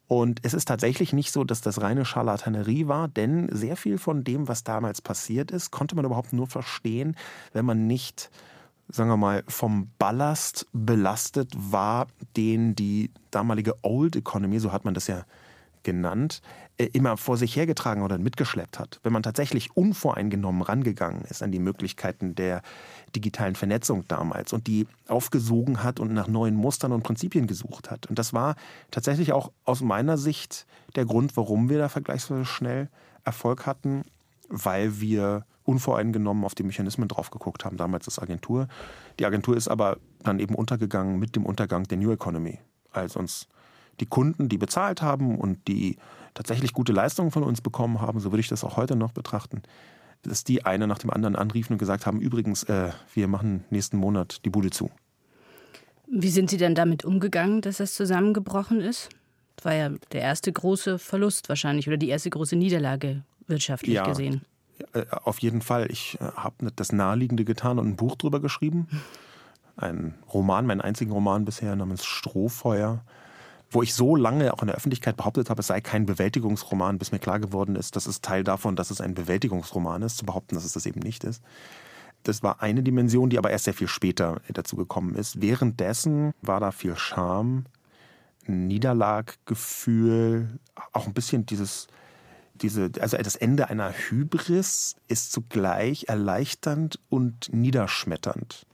[0.07, 4.23] Und es ist tatsächlich nicht so, dass das reine Charlatanerie war, denn sehr viel von
[4.23, 7.17] dem, was damals passiert ist, konnte man überhaupt nur verstehen,
[7.51, 8.29] wenn man nicht,
[8.89, 14.93] sagen wir mal, vom Ballast belastet war, den die damalige Old Economy, so hat man
[14.93, 15.25] das ja
[15.83, 16.41] genannt,
[16.85, 18.99] immer vor sich hergetragen oder mitgeschleppt hat.
[19.03, 22.61] Wenn man tatsächlich unvoreingenommen rangegangen ist an die Möglichkeiten der
[23.15, 28.05] digitalen Vernetzung damals und die aufgesogen hat und nach neuen Mustern und Prinzipien gesucht hat.
[28.05, 28.55] Und das war
[28.91, 32.89] tatsächlich auch aus meiner Sicht der Grund, warum wir da vergleichsweise schnell
[33.23, 34.03] Erfolg hatten,
[34.49, 38.67] weil wir unvoreingenommen auf die Mechanismen drauf geguckt haben, damals als Agentur.
[39.19, 42.59] Die Agentur ist aber dann eben untergegangen mit dem Untergang der New Economy,
[42.91, 43.47] als uns
[43.99, 45.97] die Kunden, die bezahlt haben und die
[46.37, 49.63] tatsächlich gute Leistungen von uns bekommen haben, so würde ich das auch heute noch betrachten,
[50.21, 53.97] dass die eine nach dem anderen anriefen und gesagt haben, übrigens, äh, wir machen nächsten
[53.97, 54.91] Monat die Bude zu.
[56.07, 59.09] Wie sind Sie denn damit umgegangen, dass das zusammengebrochen ist?
[59.57, 64.05] Das war ja der erste große Verlust wahrscheinlich oder die erste große Niederlage wirtschaftlich ja,
[64.05, 64.41] gesehen.
[64.93, 65.91] Äh, auf jeden Fall.
[65.91, 68.87] Ich äh, habe das Naheliegende getan und ein Buch drüber geschrieben.
[69.75, 73.03] Ein Roman, meinen einzigen Roman bisher namens Strohfeuer
[73.69, 77.11] wo ich so lange auch in der Öffentlichkeit behauptet habe, es sei kein Bewältigungsroman, bis
[77.11, 80.55] mir klar geworden ist, das ist Teil davon, dass es ein Bewältigungsroman ist, zu behaupten,
[80.55, 81.43] dass es das eben nicht ist.
[82.23, 85.41] Das war eine Dimension, die aber erst sehr viel später dazu gekommen ist.
[85.41, 87.65] Währenddessen war da viel Scham,
[88.47, 90.59] Niederlaggefühl,
[90.93, 91.87] auch ein bisschen dieses,
[92.53, 98.65] diese, also das Ende einer Hybris ist zugleich erleichternd und niederschmetternd.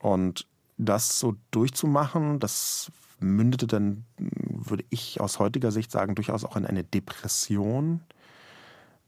[0.00, 0.46] Und
[0.78, 2.90] das so durchzumachen, das
[3.20, 8.00] mündete dann, würde ich aus heutiger Sicht sagen, durchaus auch in eine Depression.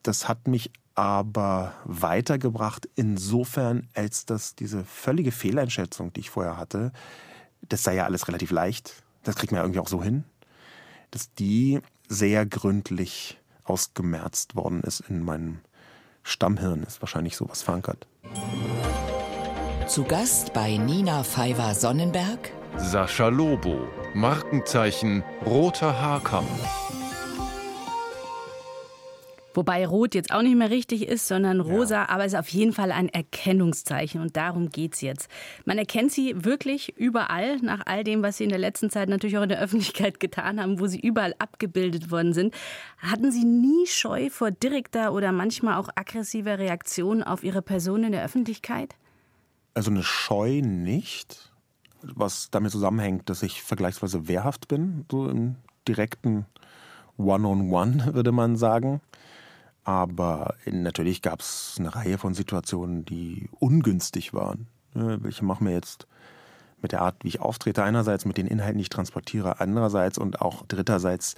[0.02, 6.92] Das hat mich aber weitergebracht insofern, als dass diese völlige Fehleinschätzung, die ich vorher hatte,
[7.68, 10.24] das sei ja alles relativ leicht, das kriegt man ja irgendwie auch so hin,
[11.10, 15.60] dass die sehr gründlich ausgemerzt worden ist in meinem
[16.22, 18.06] Stammhirn, ist wahrscheinlich sowas verankert.
[19.86, 26.46] Zu Gast bei Nina Pfeiffer Sonnenberg Sascha Lobo, Markenzeichen roter Haarkamm.
[29.54, 32.08] Wobei Rot jetzt auch nicht mehr richtig ist, sondern rosa, ja.
[32.08, 35.28] aber es ist auf jeden Fall ein Erkennungszeichen und darum geht es jetzt.
[35.64, 39.38] Man erkennt sie wirklich überall, nach all dem, was sie in der letzten Zeit natürlich
[39.38, 42.54] auch in der Öffentlichkeit getan haben, wo sie überall abgebildet worden sind.
[42.98, 48.12] Hatten Sie nie Scheu vor direkter oder manchmal auch aggressiver Reaktion auf Ihre Person in
[48.12, 48.96] der Öffentlichkeit?
[49.74, 51.49] Also eine Scheu nicht,
[52.02, 56.46] was damit zusammenhängt, dass ich vergleichsweise wehrhaft bin, so im direkten
[57.16, 59.00] One-on-One, -on -one, würde man sagen.
[59.84, 64.66] Aber natürlich gab es eine Reihe von Situationen, die ungünstig waren.
[64.94, 66.06] Welche machen wir jetzt
[66.82, 70.40] mit der Art, wie ich auftrete, einerseits mit den Inhalten, die ich transportiere, andererseits und
[70.40, 71.34] auch dritterseits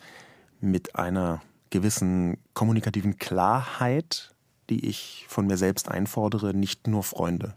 [0.60, 4.34] mit einer gewissen kommunikativen Klarheit,
[4.70, 7.54] die ich von mir selbst einfordere, nicht nur Freunde.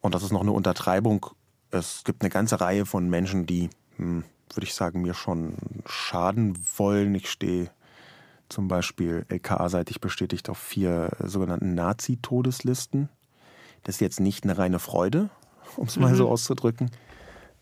[0.00, 1.26] Und das ist noch eine Untertreibung.
[1.74, 5.56] Es gibt eine ganze Reihe von Menschen, die, hm, würde ich sagen, mir schon
[5.86, 7.14] schaden wollen.
[7.16, 7.68] Ich stehe
[8.48, 13.08] zum Beispiel LKA-seitig bestätigt auf vier sogenannten Nazi-Todeslisten.
[13.82, 15.30] Das ist jetzt nicht eine reine Freude,
[15.76, 16.16] um es mal mhm.
[16.16, 16.92] so auszudrücken,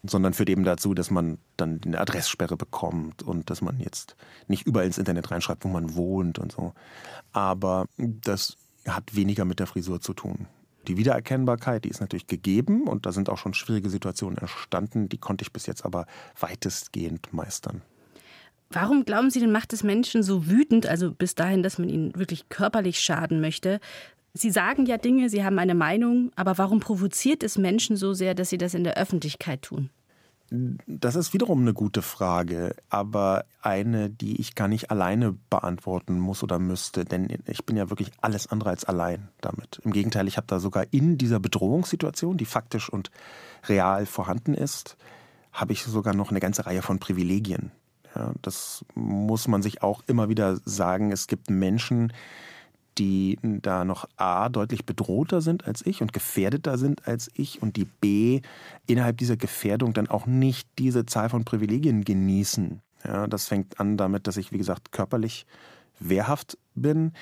[0.03, 4.67] sondern führt eben dazu, dass man dann eine Adresssperre bekommt und dass man jetzt nicht
[4.67, 6.75] überall ins Internet reinschreibt, wo man wohnt und so.
[7.33, 10.49] Aber das hat weniger mit der Frisur zu tun.
[10.89, 15.19] Die Wiedererkennbarkeit, die ist natürlich gegeben und da sind auch schon schwierige Situationen entstanden, die
[15.19, 16.07] konnte ich bis jetzt aber
[16.39, 17.83] weitestgehend meistern.
[18.71, 22.15] Warum glauben Sie denn, macht es Menschen so wütend, also bis dahin, dass man ihnen
[22.17, 23.81] wirklich körperlich schaden möchte?
[24.35, 28.35] Sie sagen ja Dinge, Sie haben eine Meinung, aber warum provoziert es Menschen so sehr,
[28.35, 29.91] dass sie das in der Öffentlichkeit tun?
[30.87, 36.43] Das ist wiederum eine gute Frage, aber eine, die ich gar nicht alleine beantworten muss
[36.43, 39.81] oder müsste, denn ich bin ja wirklich alles andere als allein damit.
[39.83, 43.11] Im Gegenteil, ich habe da sogar in dieser Bedrohungssituation, die faktisch und
[43.65, 44.99] real vorhanden ist,
[45.53, 47.73] habe ich sogar noch eine ganze Reihe von Privilegien.
[48.15, 51.13] Ja, das muss man sich auch immer wieder sagen.
[51.13, 52.13] Es gibt Menschen,
[52.99, 57.77] die da noch A deutlich bedrohter sind als ich und gefährdeter sind als ich und
[57.77, 58.41] die B
[58.87, 62.81] innerhalb dieser Gefährdung dann auch nicht diese Zahl von Privilegien genießen.
[63.05, 65.47] Ja, das fängt an damit, dass ich, wie gesagt, körperlich
[65.99, 67.13] wehrhaft bin,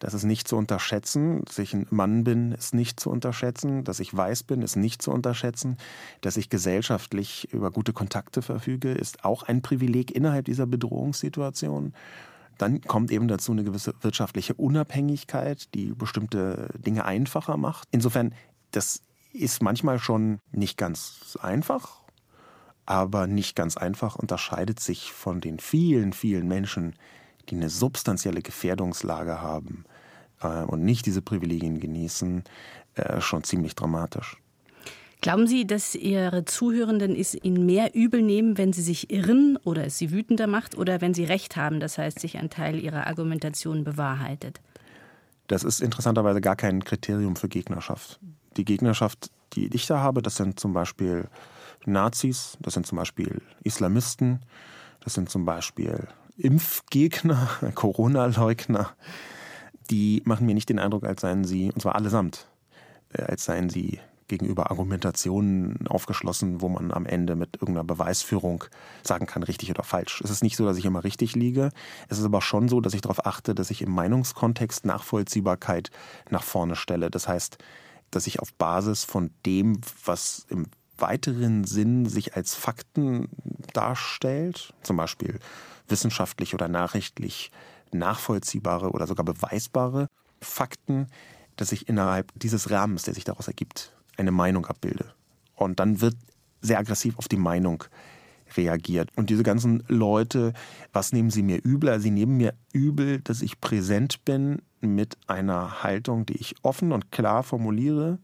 [0.00, 1.44] das ist nicht zu unterschätzen.
[1.44, 3.84] Dass ich ein Mann bin, ist nicht zu unterschätzen.
[3.84, 5.76] Dass ich weiß bin, ist nicht zu unterschätzen.
[6.22, 11.92] Dass ich gesellschaftlich über gute Kontakte verfüge, ist auch ein Privileg innerhalb dieser Bedrohungssituation.
[12.60, 17.88] Dann kommt eben dazu eine gewisse wirtschaftliche Unabhängigkeit, die bestimmte Dinge einfacher macht.
[17.90, 18.34] Insofern,
[18.70, 19.00] das
[19.32, 22.02] ist manchmal schon nicht ganz einfach,
[22.84, 26.96] aber nicht ganz einfach unterscheidet sich von den vielen, vielen Menschen,
[27.48, 29.86] die eine substanzielle Gefährdungslage haben
[30.42, 32.44] äh, und nicht diese Privilegien genießen,
[32.96, 34.36] äh, schon ziemlich dramatisch.
[35.20, 39.84] Glauben Sie, dass Ihre Zuhörenden es Ihnen mehr übel nehmen, wenn Sie sich irren oder
[39.84, 43.06] es Sie wütender macht oder wenn Sie Recht haben, das heißt, sich ein Teil Ihrer
[43.06, 44.60] Argumentation bewahrheitet?
[45.46, 48.18] Das ist interessanterweise gar kein Kriterium für Gegnerschaft.
[48.56, 51.28] Die Gegnerschaft, die ich da habe, das sind zum Beispiel
[51.84, 54.40] Nazis, das sind zum Beispiel Islamisten,
[55.00, 58.90] das sind zum Beispiel Impfgegner, Corona-Leugner,
[59.90, 62.46] die machen mir nicht den Eindruck, als seien sie, und zwar allesamt,
[63.12, 68.64] äh, als seien sie gegenüber Argumentationen aufgeschlossen, wo man am Ende mit irgendeiner Beweisführung
[69.02, 70.22] sagen kann, richtig oder falsch.
[70.22, 71.70] Es ist nicht so, dass ich immer richtig liege.
[72.08, 75.90] Es ist aber schon so, dass ich darauf achte, dass ich im Meinungskontext Nachvollziehbarkeit
[76.30, 77.10] nach vorne stelle.
[77.10, 77.58] Das heißt,
[78.10, 80.66] dass ich auf Basis von dem, was im
[80.96, 83.28] weiteren Sinn sich als Fakten
[83.72, 85.38] darstellt, zum Beispiel
[85.88, 87.50] wissenschaftlich oder nachrichtlich
[87.92, 90.06] nachvollziehbare oder sogar beweisbare
[90.40, 91.08] Fakten,
[91.56, 95.06] dass ich innerhalb dieses Rahmens, der sich daraus ergibt, eine Meinung abbilde.
[95.56, 96.14] Und dann wird
[96.60, 97.84] sehr aggressiv auf die Meinung
[98.56, 99.10] reagiert.
[99.16, 100.52] Und diese ganzen Leute,
[100.92, 101.90] was nehmen sie mir übel?
[101.90, 106.92] Also sie nehmen mir übel, dass ich präsent bin mit einer Haltung, die ich offen
[106.92, 108.18] und klar formuliere,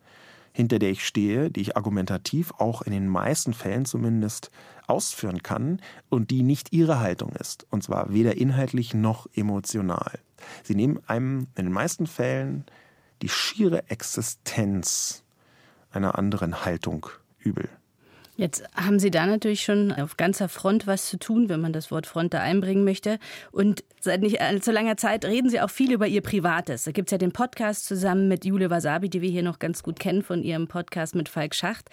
[0.53, 4.51] hinter der ich stehe, die ich argumentativ auch in den meisten Fällen zumindest
[4.87, 7.67] ausführen kann und die nicht ihre Haltung ist.
[7.71, 10.19] Und zwar weder inhaltlich noch emotional.
[10.63, 12.65] Sie nehmen einem in den meisten Fällen
[13.23, 15.25] die schiere Existenz
[15.97, 17.07] einer anderen Haltung
[17.39, 17.69] übel.
[18.39, 21.91] Jetzt haben Sie da natürlich schon auf ganzer Front was zu tun, wenn man das
[21.91, 23.19] Wort Front da einbringen möchte.
[23.51, 26.85] Und seit nicht allzu langer Zeit reden Sie auch viel über Ihr Privates.
[26.85, 29.83] Da gibt es ja den Podcast zusammen mit Jule Wasabi, die wir hier noch ganz
[29.83, 31.89] gut kennen von Ihrem Podcast mit Falk Schacht.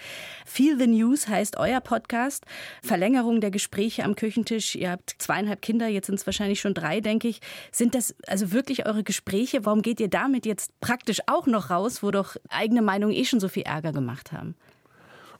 [0.45, 2.45] Feel the News heißt euer Podcast.
[2.81, 4.75] Verlängerung der Gespräche am Küchentisch.
[4.75, 7.39] Ihr habt zweieinhalb Kinder, jetzt sind es wahrscheinlich schon drei, denke ich.
[7.71, 9.65] Sind das also wirklich eure Gespräche?
[9.65, 13.39] Warum geht ihr damit jetzt praktisch auch noch raus, wo doch eigene Meinungen eh schon
[13.39, 14.55] so viel Ärger gemacht haben?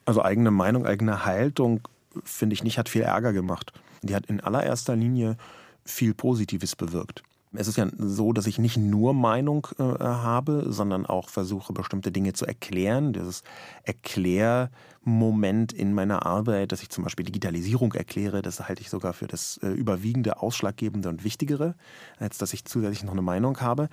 [0.06, 1.82] Also eigene Meinung, eigene Haltung,
[2.24, 3.74] finde ich nicht, hat viel Ärger gemacht.
[4.02, 5.38] Die hat in allererster Linie
[5.86, 7.24] viel Positives bewirkt.
[7.56, 12.12] Es ist ja so, dass ich nicht nur Meinung äh, habe, sondern auch versuche, bestimmte
[12.12, 13.14] Dinge zu erklären.
[13.14, 13.44] Dieses
[13.84, 19.28] Erklärmoment in meiner Arbeit, dass ich zum Beispiel Digitalisierung erkläre, das halte ich sogar für
[19.28, 21.76] das äh, überwiegende, ausschlaggebende und wichtigere,
[22.18, 23.88] als dass ich zusätzlich noch eine Meinung habe.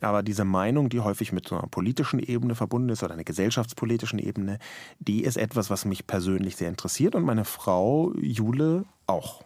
[0.00, 4.18] Aber diese Meinung, die häufig mit so einer politischen Ebene verbunden ist oder einer gesellschaftspolitischen
[4.18, 4.58] Ebene,
[4.98, 9.42] die ist etwas, was mich persönlich sehr interessiert und meine Frau Jule auch.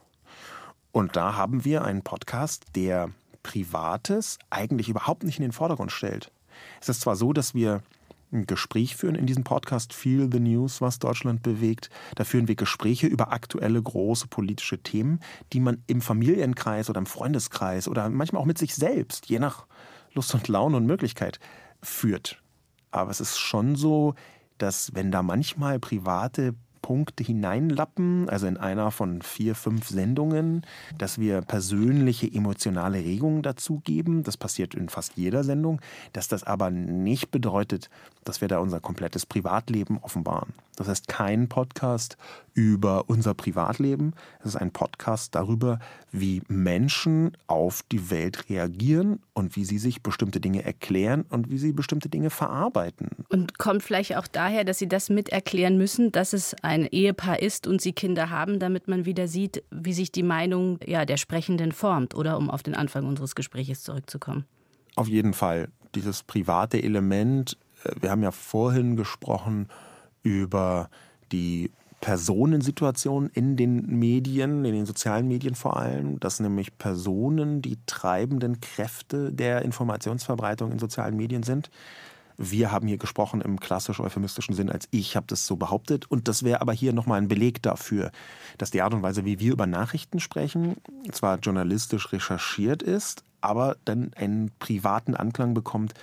[0.93, 3.11] Und da haben wir einen Podcast, der
[3.43, 6.31] Privates eigentlich überhaupt nicht in den Vordergrund stellt.
[6.81, 7.83] Es ist zwar so, dass wir
[8.33, 11.91] ein Gespräch führen in diesem Podcast Feel the News, was Deutschland bewegt.
[12.17, 15.21] Da führen wir Gespräche über aktuelle große politische Themen,
[15.53, 19.67] die man im Familienkreis oder im Freundeskreis oder manchmal auch mit sich selbst, je nach
[20.15, 21.39] Lust und Laune und Möglichkeit
[21.83, 22.41] führt.
[22.91, 24.15] Aber es ist schon so,
[24.59, 30.67] dass wenn da manchmal private Punkte hineinlappen, also in einer von vier, fünf Sendungen,
[30.99, 34.23] dass wir persönliche emotionale Regungen dazugeben.
[34.23, 35.81] Das passiert in fast jeder Sendung,
[36.13, 37.89] dass das aber nicht bedeutet,
[38.29, 40.55] dass wir da unser komplettes Privatleben offenbaren.
[40.77, 42.17] Das heißt kein Podcast
[42.53, 44.15] über unser Privatleben.
[44.41, 45.79] Es ist ein Podcast darüber,
[46.11, 51.59] wie Menschen auf die Welt reagieren und wie sie sich bestimmte Dinge erklären und wie
[51.59, 53.11] sie bestimmte Dinge verarbeiten.
[53.29, 57.41] Und kommt vielleicht auch daher, dass Sie das mit erklären müssen, dass es ein Ehepaar
[57.41, 61.17] ist und Sie Kinder haben, damit man wieder sieht, wie sich die Meinung ja, der
[61.17, 64.45] Sprechenden formt, oder um auf den Anfang unseres Gesprächs zurückzukommen?
[64.97, 65.69] Auf jeden Fall.
[65.95, 67.57] Dieses private Element,
[68.01, 69.69] wir haben ja vorhin gesprochen
[70.23, 70.89] über
[71.33, 71.71] die
[72.05, 78.61] Personensituation in den Medien, in den sozialen Medien vor allem, dass nämlich Personen die treibenden
[78.61, 81.71] Kräfte der Informationsverbreitung in sozialen Medien sind.
[82.37, 86.11] Wir haben hier gesprochen im klassisch-euphemistischen Sinn, als ich habe das so behauptet.
[86.11, 88.11] Und das wäre aber hier nochmal ein Beleg dafür,
[88.59, 90.77] dass die Art und Weise, wie wir über Nachrichten sprechen,
[91.11, 95.95] zwar journalistisch recherchiert ist, aber dann einen privaten Anklang bekommt,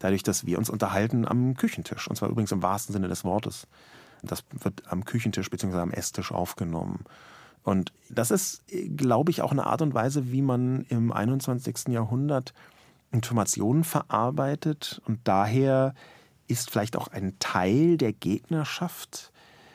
[0.00, 2.08] dadurch, dass wir uns unterhalten am Küchentisch.
[2.08, 3.68] Und zwar übrigens im wahrsten Sinne des Wortes.
[4.22, 5.78] Das wird am Küchentisch bzw.
[5.78, 7.04] am Esstisch aufgenommen.
[7.62, 8.64] Und das ist,
[8.96, 11.88] glaube ich, auch eine Art und Weise, wie man im 21.
[11.88, 12.54] Jahrhundert
[13.12, 15.00] Informationen verarbeitet.
[15.06, 15.94] Und daher
[16.48, 19.32] ist vielleicht auch ein Teil der Gegnerschaft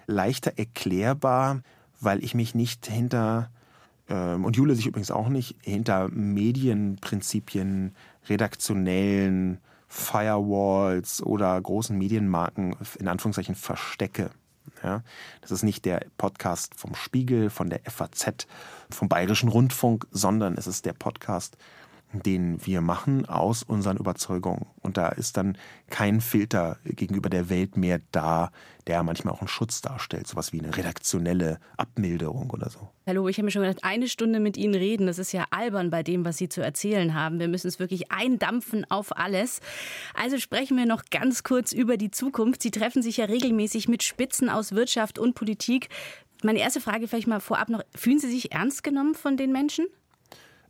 [0.07, 1.61] leichter erklärbar,
[2.01, 3.49] weil ich mich nicht hinter,
[4.09, 7.95] ähm, und Jule sich übrigens auch nicht, hinter Medienprinzipien,
[8.27, 9.59] redaktionellen
[9.95, 14.29] Firewalls oder großen Medienmarken in Anführungszeichen verstecke.
[14.83, 15.03] Ja,
[15.41, 18.45] das ist nicht der Podcast vom Spiegel, von der FAZ,
[18.89, 21.57] vom Bayerischen Rundfunk, sondern es ist der Podcast
[22.21, 24.65] den wir machen aus unseren Überzeugungen.
[24.81, 25.57] Und da ist dann
[25.89, 28.51] kein Filter gegenüber der Welt mehr da,
[28.87, 32.89] der manchmal auch einen Schutz darstellt, sowas wie eine redaktionelle Abmilderung oder so.
[33.07, 35.89] Hallo, ich habe mir schon gedacht, eine Stunde mit Ihnen reden, das ist ja albern
[35.89, 37.39] bei dem, was Sie zu erzählen haben.
[37.39, 39.59] Wir müssen es wirklich eindampfen auf alles.
[40.13, 42.61] Also sprechen wir noch ganz kurz über die Zukunft.
[42.61, 45.89] Sie treffen sich ja regelmäßig mit Spitzen aus Wirtschaft und Politik.
[46.43, 49.87] Meine erste Frage vielleicht mal vorab noch, fühlen Sie sich ernst genommen von den Menschen?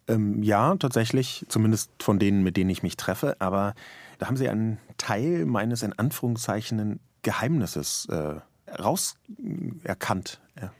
[0.08, 3.36] Ähm, ja, tatsächlich, zumindest von denen, mit denen ich mich treffe.
[3.39, 3.74] Aber
[4.20, 8.36] da haben sie einen Teil meines in Anführungszeichen Geheimnisses äh,
[8.72, 10.41] rauserkannt.
[10.62, 10.72] Ja.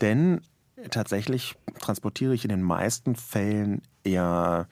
[0.00, 0.40] Denn
[0.90, 4.66] tatsächlich transportiere ich in den meisten Fällen eher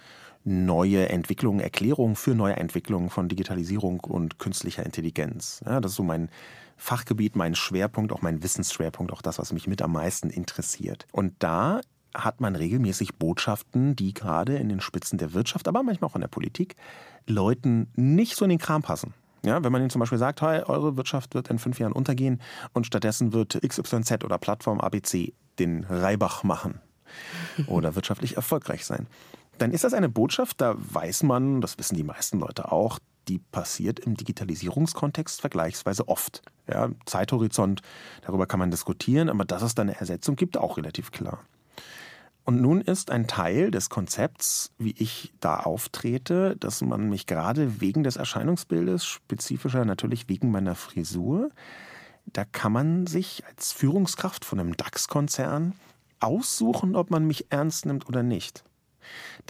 [0.45, 5.61] neue Entwicklungen, Erklärungen für neue Entwicklungen von Digitalisierung und künstlicher Intelligenz.
[5.67, 6.31] Ja, das ist so mein
[6.77, 11.07] Fachgebiet, mein Schwerpunkt, auch mein Wissensschwerpunkt, auch das, was mich mit am meisten interessiert.
[11.13, 11.81] Und da
[12.19, 16.21] hat man regelmäßig Botschaften, die gerade in den Spitzen der Wirtschaft, aber manchmal auch in
[16.21, 16.77] der Politik,
[17.27, 19.15] Leuten nicht so in den Kram passen.
[19.45, 22.41] Ja, wenn man ihnen zum Beispiel sagt, hey, eure Wirtschaft wird in fünf Jahren untergehen
[22.73, 26.81] und stattdessen wird XYZ oder Plattform ABC den Reibach machen
[27.67, 29.07] oder wirtschaftlich erfolgreich sein,
[29.59, 33.39] dann ist das eine Botschaft, da weiß man, das wissen die meisten Leute auch, die
[33.39, 36.43] passiert im Digitalisierungskontext vergleichsweise oft.
[36.69, 37.83] Ja, Zeithorizont,
[38.23, 41.41] darüber kann man diskutieren, aber dass es da eine Ersetzung gibt, auch relativ klar.
[42.49, 47.83] Und nun ist ein Teil des Konzepts, wie ich da auftrete, dass man mich gerade
[47.83, 51.51] wegen des Erscheinungsbildes, spezifischer natürlich wegen meiner Frisur,
[52.25, 55.75] da kann man sich als Führungskraft von einem DAX-Konzern
[56.21, 58.65] aussuchen, ob man mich ernst nimmt oder nicht.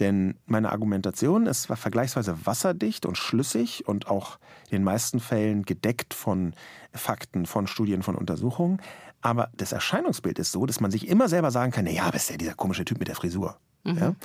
[0.01, 6.13] Denn meine Argumentation ist vergleichsweise wasserdicht und schlüssig und auch in den meisten Fällen gedeckt
[6.13, 6.53] von
[6.93, 8.81] Fakten, von Studien, von Untersuchungen.
[9.21, 12.29] Aber das Erscheinungsbild ist so, dass man sich immer selber sagen kann, ja, aber ist
[12.29, 13.57] ja dieser komische Typ mit der Frisur.
[13.83, 13.97] Mhm.
[13.97, 14.15] Ja?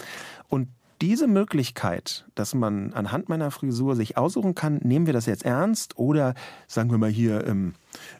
[0.48, 0.68] Und
[1.00, 5.98] diese Möglichkeit, dass man anhand meiner Frisur sich aussuchen kann, nehmen wir das jetzt ernst
[5.98, 6.34] oder
[6.66, 7.74] sagen wir mal hier, ähm,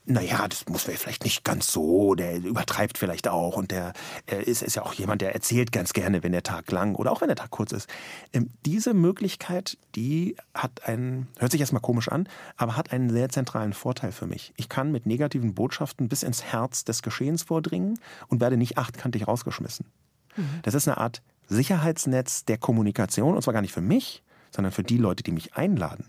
[0.04, 3.92] naja, das muss vielleicht nicht ganz so, der übertreibt vielleicht auch und der
[4.26, 7.12] äh, ist, ist ja auch jemand, der erzählt ganz gerne, wenn der Tag lang oder
[7.12, 7.88] auch wenn der Tag kurz ist.
[8.32, 13.28] Ähm, diese Möglichkeit, die hat einen, hört sich erstmal komisch an, aber hat einen sehr
[13.28, 14.52] zentralen Vorteil für mich.
[14.56, 17.98] Ich kann mit negativen Botschaften bis ins Herz des Geschehens vordringen
[18.28, 19.86] und werde nicht achtkantig rausgeschmissen.
[20.36, 20.60] Mhm.
[20.62, 24.82] Das ist eine Art Sicherheitsnetz der Kommunikation, und zwar gar nicht für mich, sondern für
[24.82, 26.06] die Leute, die mich einladen.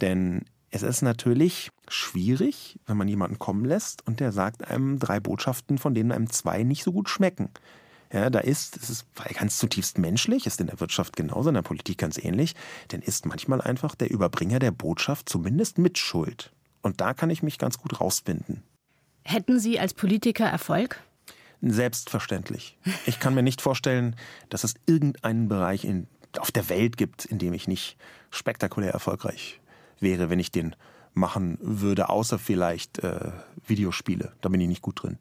[0.00, 5.20] Denn es ist natürlich schwierig, wenn man jemanden kommen lässt und der sagt einem drei
[5.20, 7.48] Botschaften, von denen einem zwei nicht so gut schmecken.
[8.12, 11.62] Ja, da ist, es ist ganz zutiefst menschlich, ist in der Wirtschaft genauso, in der
[11.62, 12.54] Politik ganz ähnlich,
[12.92, 16.52] denn ist manchmal einfach der Überbringer der Botschaft zumindest mit Schuld.
[16.82, 18.62] Und da kann ich mich ganz gut rausbinden.
[19.24, 21.02] Hätten Sie als Politiker Erfolg?
[21.70, 22.78] Selbstverständlich.
[23.06, 24.16] Ich kann mir nicht vorstellen,
[24.48, 26.06] dass es irgendeinen Bereich in,
[26.38, 27.96] auf der Welt gibt, in dem ich nicht
[28.30, 29.60] spektakulär erfolgreich
[30.00, 30.76] wäre, wenn ich den
[31.14, 33.32] machen würde, außer vielleicht äh,
[33.66, 34.32] Videospiele.
[34.42, 35.18] Da bin ich nicht gut drin.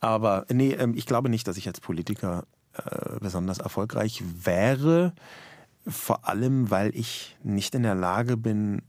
[0.00, 5.14] Aber nee, ähm, ich glaube nicht, dass ich als Politiker äh, besonders erfolgreich wäre.
[5.86, 8.82] Vor allem, weil ich nicht in der Lage bin,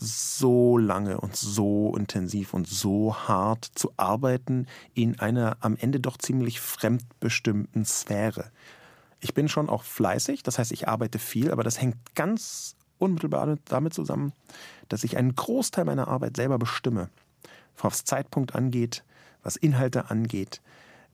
[0.00, 6.16] so lange und so intensiv und so hart zu arbeiten in einer am Ende doch
[6.16, 8.50] ziemlich fremdbestimmten Sphäre.
[9.20, 13.58] Ich bin schon auch fleißig, das heißt, ich arbeite viel, aber das hängt ganz unmittelbar
[13.66, 14.32] damit zusammen,
[14.88, 17.10] dass ich einen Großteil meiner Arbeit selber bestimme.
[17.76, 19.04] Was Zeitpunkt angeht,
[19.42, 20.62] was Inhalte angeht,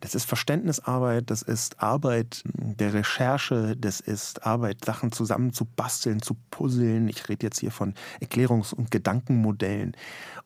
[0.01, 7.09] das ist Verständnisarbeit, das ist Arbeit der Recherche, das ist Arbeit, Sachen zusammen zu puzzeln.
[7.09, 9.97] Ich rede jetzt hier von Erklärungs- und Gedankenmodellen.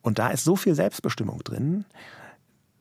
[0.02, 1.84] Und da ist so viel Selbstbestimmung drin,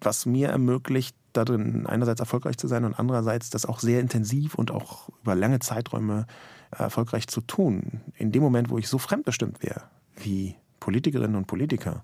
[0.01, 4.71] was mir ermöglicht, darin einerseits erfolgreich zu sein und andererseits das auch sehr intensiv und
[4.71, 6.25] auch über lange Zeiträume
[6.71, 8.01] erfolgreich zu tun.
[8.15, 9.83] In dem Moment, wo ich so fremdbestimmt wäre,
[10.15, 12.03] wie Politikerinnen und Politiker,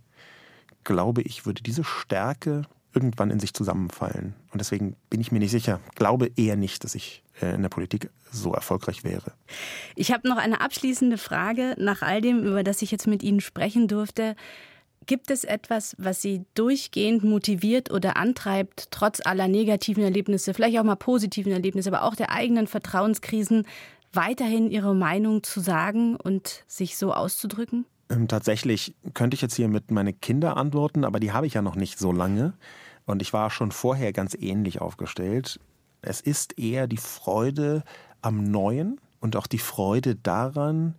[0.83, 2.63] glaube ich, würde diese Stärke
[2.95, 4.33] irgendwann in sich zusammenfallen.
[4.51, 7.69] Und deswegen bin ich mir nicht sicher, glaube eher nicht, dass ich äh, in der
[7.69, 9.33] Politik so erfolgreich wäre.
[9.95, 13.41] Ich habe noch eine abschließende Frage nach all dem, über das ich jetzt mit Ihnen
[13.41, 14.35] sprechen durfte.
[15.05, 20.83] Gibt es etwas, was Sie durchgehend motiviert oder antreibt, trotz aller negativen Erlebnisse, vielleicht auch
[20.83, 23.67] mal positiven Erlebnisse, aber auch der eigenen Vertrauenskrisen,
[24.13, 27.85] weiterhin Ihre Meinung zu sagen und sich so auszudrücken?
[28.09, 31.61] Ähm, tatsächlich könnte ich jetzt hier mit meine Kinder antworten, aber die habe ich ja
[31.61, 32.53] noch nicht so lange.
[33.05, 35.59] Und ich war schon vorher ganz ähnlich aufgestellt.
[36.01, 37.83] Es ist eher die Freude
[38.21, 40.95] am Neuen und auch die Freude daran,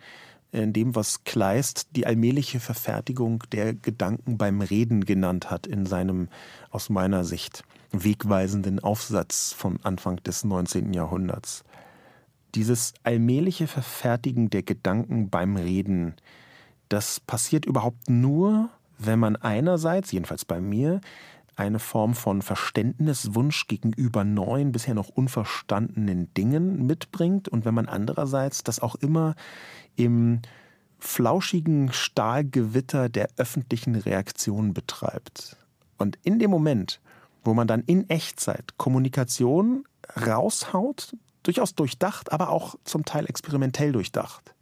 [0.52, 6.28] in dem, was Kleist die allmähliche Verfertigung der Gedanken beim Reden genannt hat, in seinem
[6.70, 10.92] aus meiner Sicht wegweisenden Aufsatz vom Anfang des 19.
[10.92, 11.64] Jahrhunderts.
[12.54, 16.14] Dieses allmähliche Verfertigen der Gedanken beim Reden,
[16.88, 21.00] das passiert überhaupt nur, wenn man einerseits, jedenfalls bei mir,
[21.56, 28.62] eine Form von Verständniswunsch gegenüber neuen, bisher noch unverstandenen Dingen mitbringt und wenn man andererseits
[28.62, 29.34] das auch immer
[29.96, 30.42] im
[30.98, 35.56] flauschigen Stahlgewitter der öffentlichen Reaktion betreibt.
[35.98, 37.00] Und in dem Moment,
[37.42, 39.84] wo man dann in Echtzeit Kommunikation
[40.26, 44.54] raushaut, durchaus durchdacht, aber auch zum Teil experimentell durchdacht.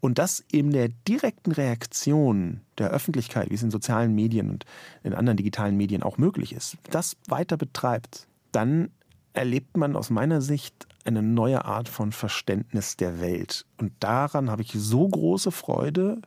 [0.00, 4.64] Und das in der direkten Reaktion der Öffentlichkeit, wie es in sozialen Medien und
[5.02, 8.90] in anderen digitalen Medien auch möglich ist, das weiter betreibt, dann
[9.32, 13.66] erlebt man aus meiner Sicht eine neue Art von Verständnis der Welt.
[13.78, 16.20] Und daran habe ich so große Freude,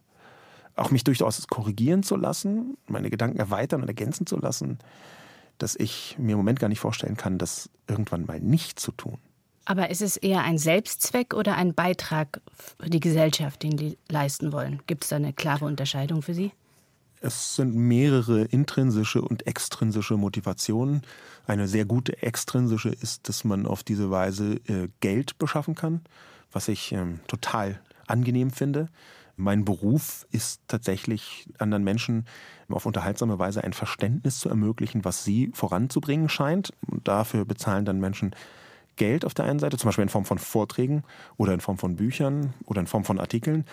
[0.76, 4.80] auch mich durchaus korrigieren zu lassen, meine Gedanken erweitern und ergänzen zu lassen,
[5.58, 9.20] dass ich mir im Moment gar nicht vorstellen kann, das irgendwann mal nicht zu tun.
[9.66, 12.42] Aber ist es eher ein Selbstzweck oder ein Beitrag
[12.80, 14.82] für die Gesellschaft, den Sie leisten wollen?
[14.88, 16.52] Gibt es da eine klare Unterscheidung für Sie?
[17.24, 21.04] Es sind mehrere intrinsische und extrinsische Motivationen.
[21.46, 26.02] Eine sehr gute extrinsische ist, dass man auf diese Weise äh, Geld beschaffen kann,
[26.52, 28.90] was ich ähm, total angenehm finde.
[29.38, 32.26] Mein Beruf ist tatsächlich anderen Menschen
[32.70, 36.74] auf unterhaltsame Weise ein Verständnis zu ermöglichen, was sie voranzubringen scheint.
[36.88, 38.36] Und dafür bezahlen dann Menschen
[38.96, 41.04] Geld auf der einen Seite, zum Beispiel in Form von Vorträgen
[41.38, 43.66] oder in Form von Büchern oder in Form von Artikeln.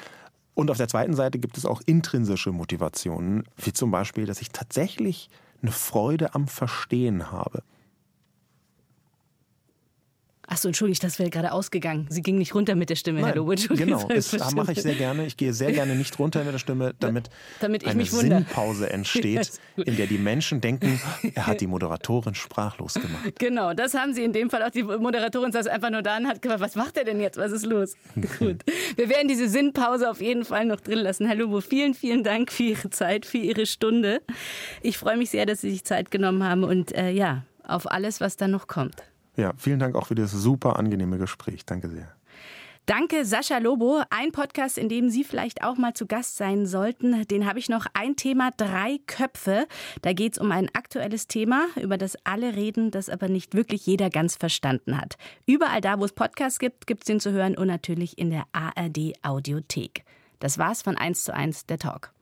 [0.54, 4.50] Und auf der zweiten Seite gibt es auch intrinsische Motivationen, wie zum Beispiel, dass ich
[4.50, 5.30] tatsächlich
[5.62, 7.62] eine Freude am Verstehen habe.
[10.50, 12.06] Achso, entschuldige, das wäre gerade ausgegangen.
[12.08, 13.54] Sie ging nicht runter mit der Stimme, Nein, Herr Lobo.
[13.68, 15.26] Genau, das mache ich sehr gerne.
[15.26, 17.28] Ich gehe sehr gerne nicht runter mit der Stimme, damit,
[17.60, 21.00] damit eine Sinnpause entsteht, in der die Menschen denken,
[21.34, 23.38] er hat die Moderatorin sprachlos gemacht.
[23.38, 24.70] Genau, das haben sie in dem Fall auch.
[24.70, 27.36] Die Moderatorin saß einfach nur da und hat gefragt, was macht er denn jetzt?
[27.36, 27.94] Was ist los?
[28.38, 28.64] Gut.
[28.96, 31.26] Wir werden diese Sinnpause auf jeden Fall noch drin lassen.
[31.26, 34.22] Herr Lobo, vielen, vielen Dank für Ihre Zeit, für Ihre Stunde.
[34.80, 38.22] Ich freue mich sehr, dass Sie sich Zeit genommen haben und äh, ja, auf alles,
[38.22, 39.02] was da noch kommt.
[39.38, 41.64] Ja, vielen Dank auch für das super angenehme Gespräch.
[41.64, 42.12] Danke sehr.
[42.86, 44.02] Danke, Sascha Lobo.
[44.10, 47.24] Ein Podcast, in dem Sie vielleicht auch mal zu Gast sein sollten.
[47.28, 47.86] Den habe ich noch.
[47.94, 49.68] Ein Thema, drei Köpfe.
[50.02, 53.86] Da geht es um ein aktuelles Thema, über das alle reden, das aber nicht wirklich
[53.86, 55.18] jeder ganz verstanden hat.
[55.46, 58.44] Überall da, wo es Podcasts gibt, gibt es den zu hören und natürlich in der
[58.52, 60.04] ARD Audiothek.
[60.40, 62.12] Das war's von 1 zu 1, der Talk.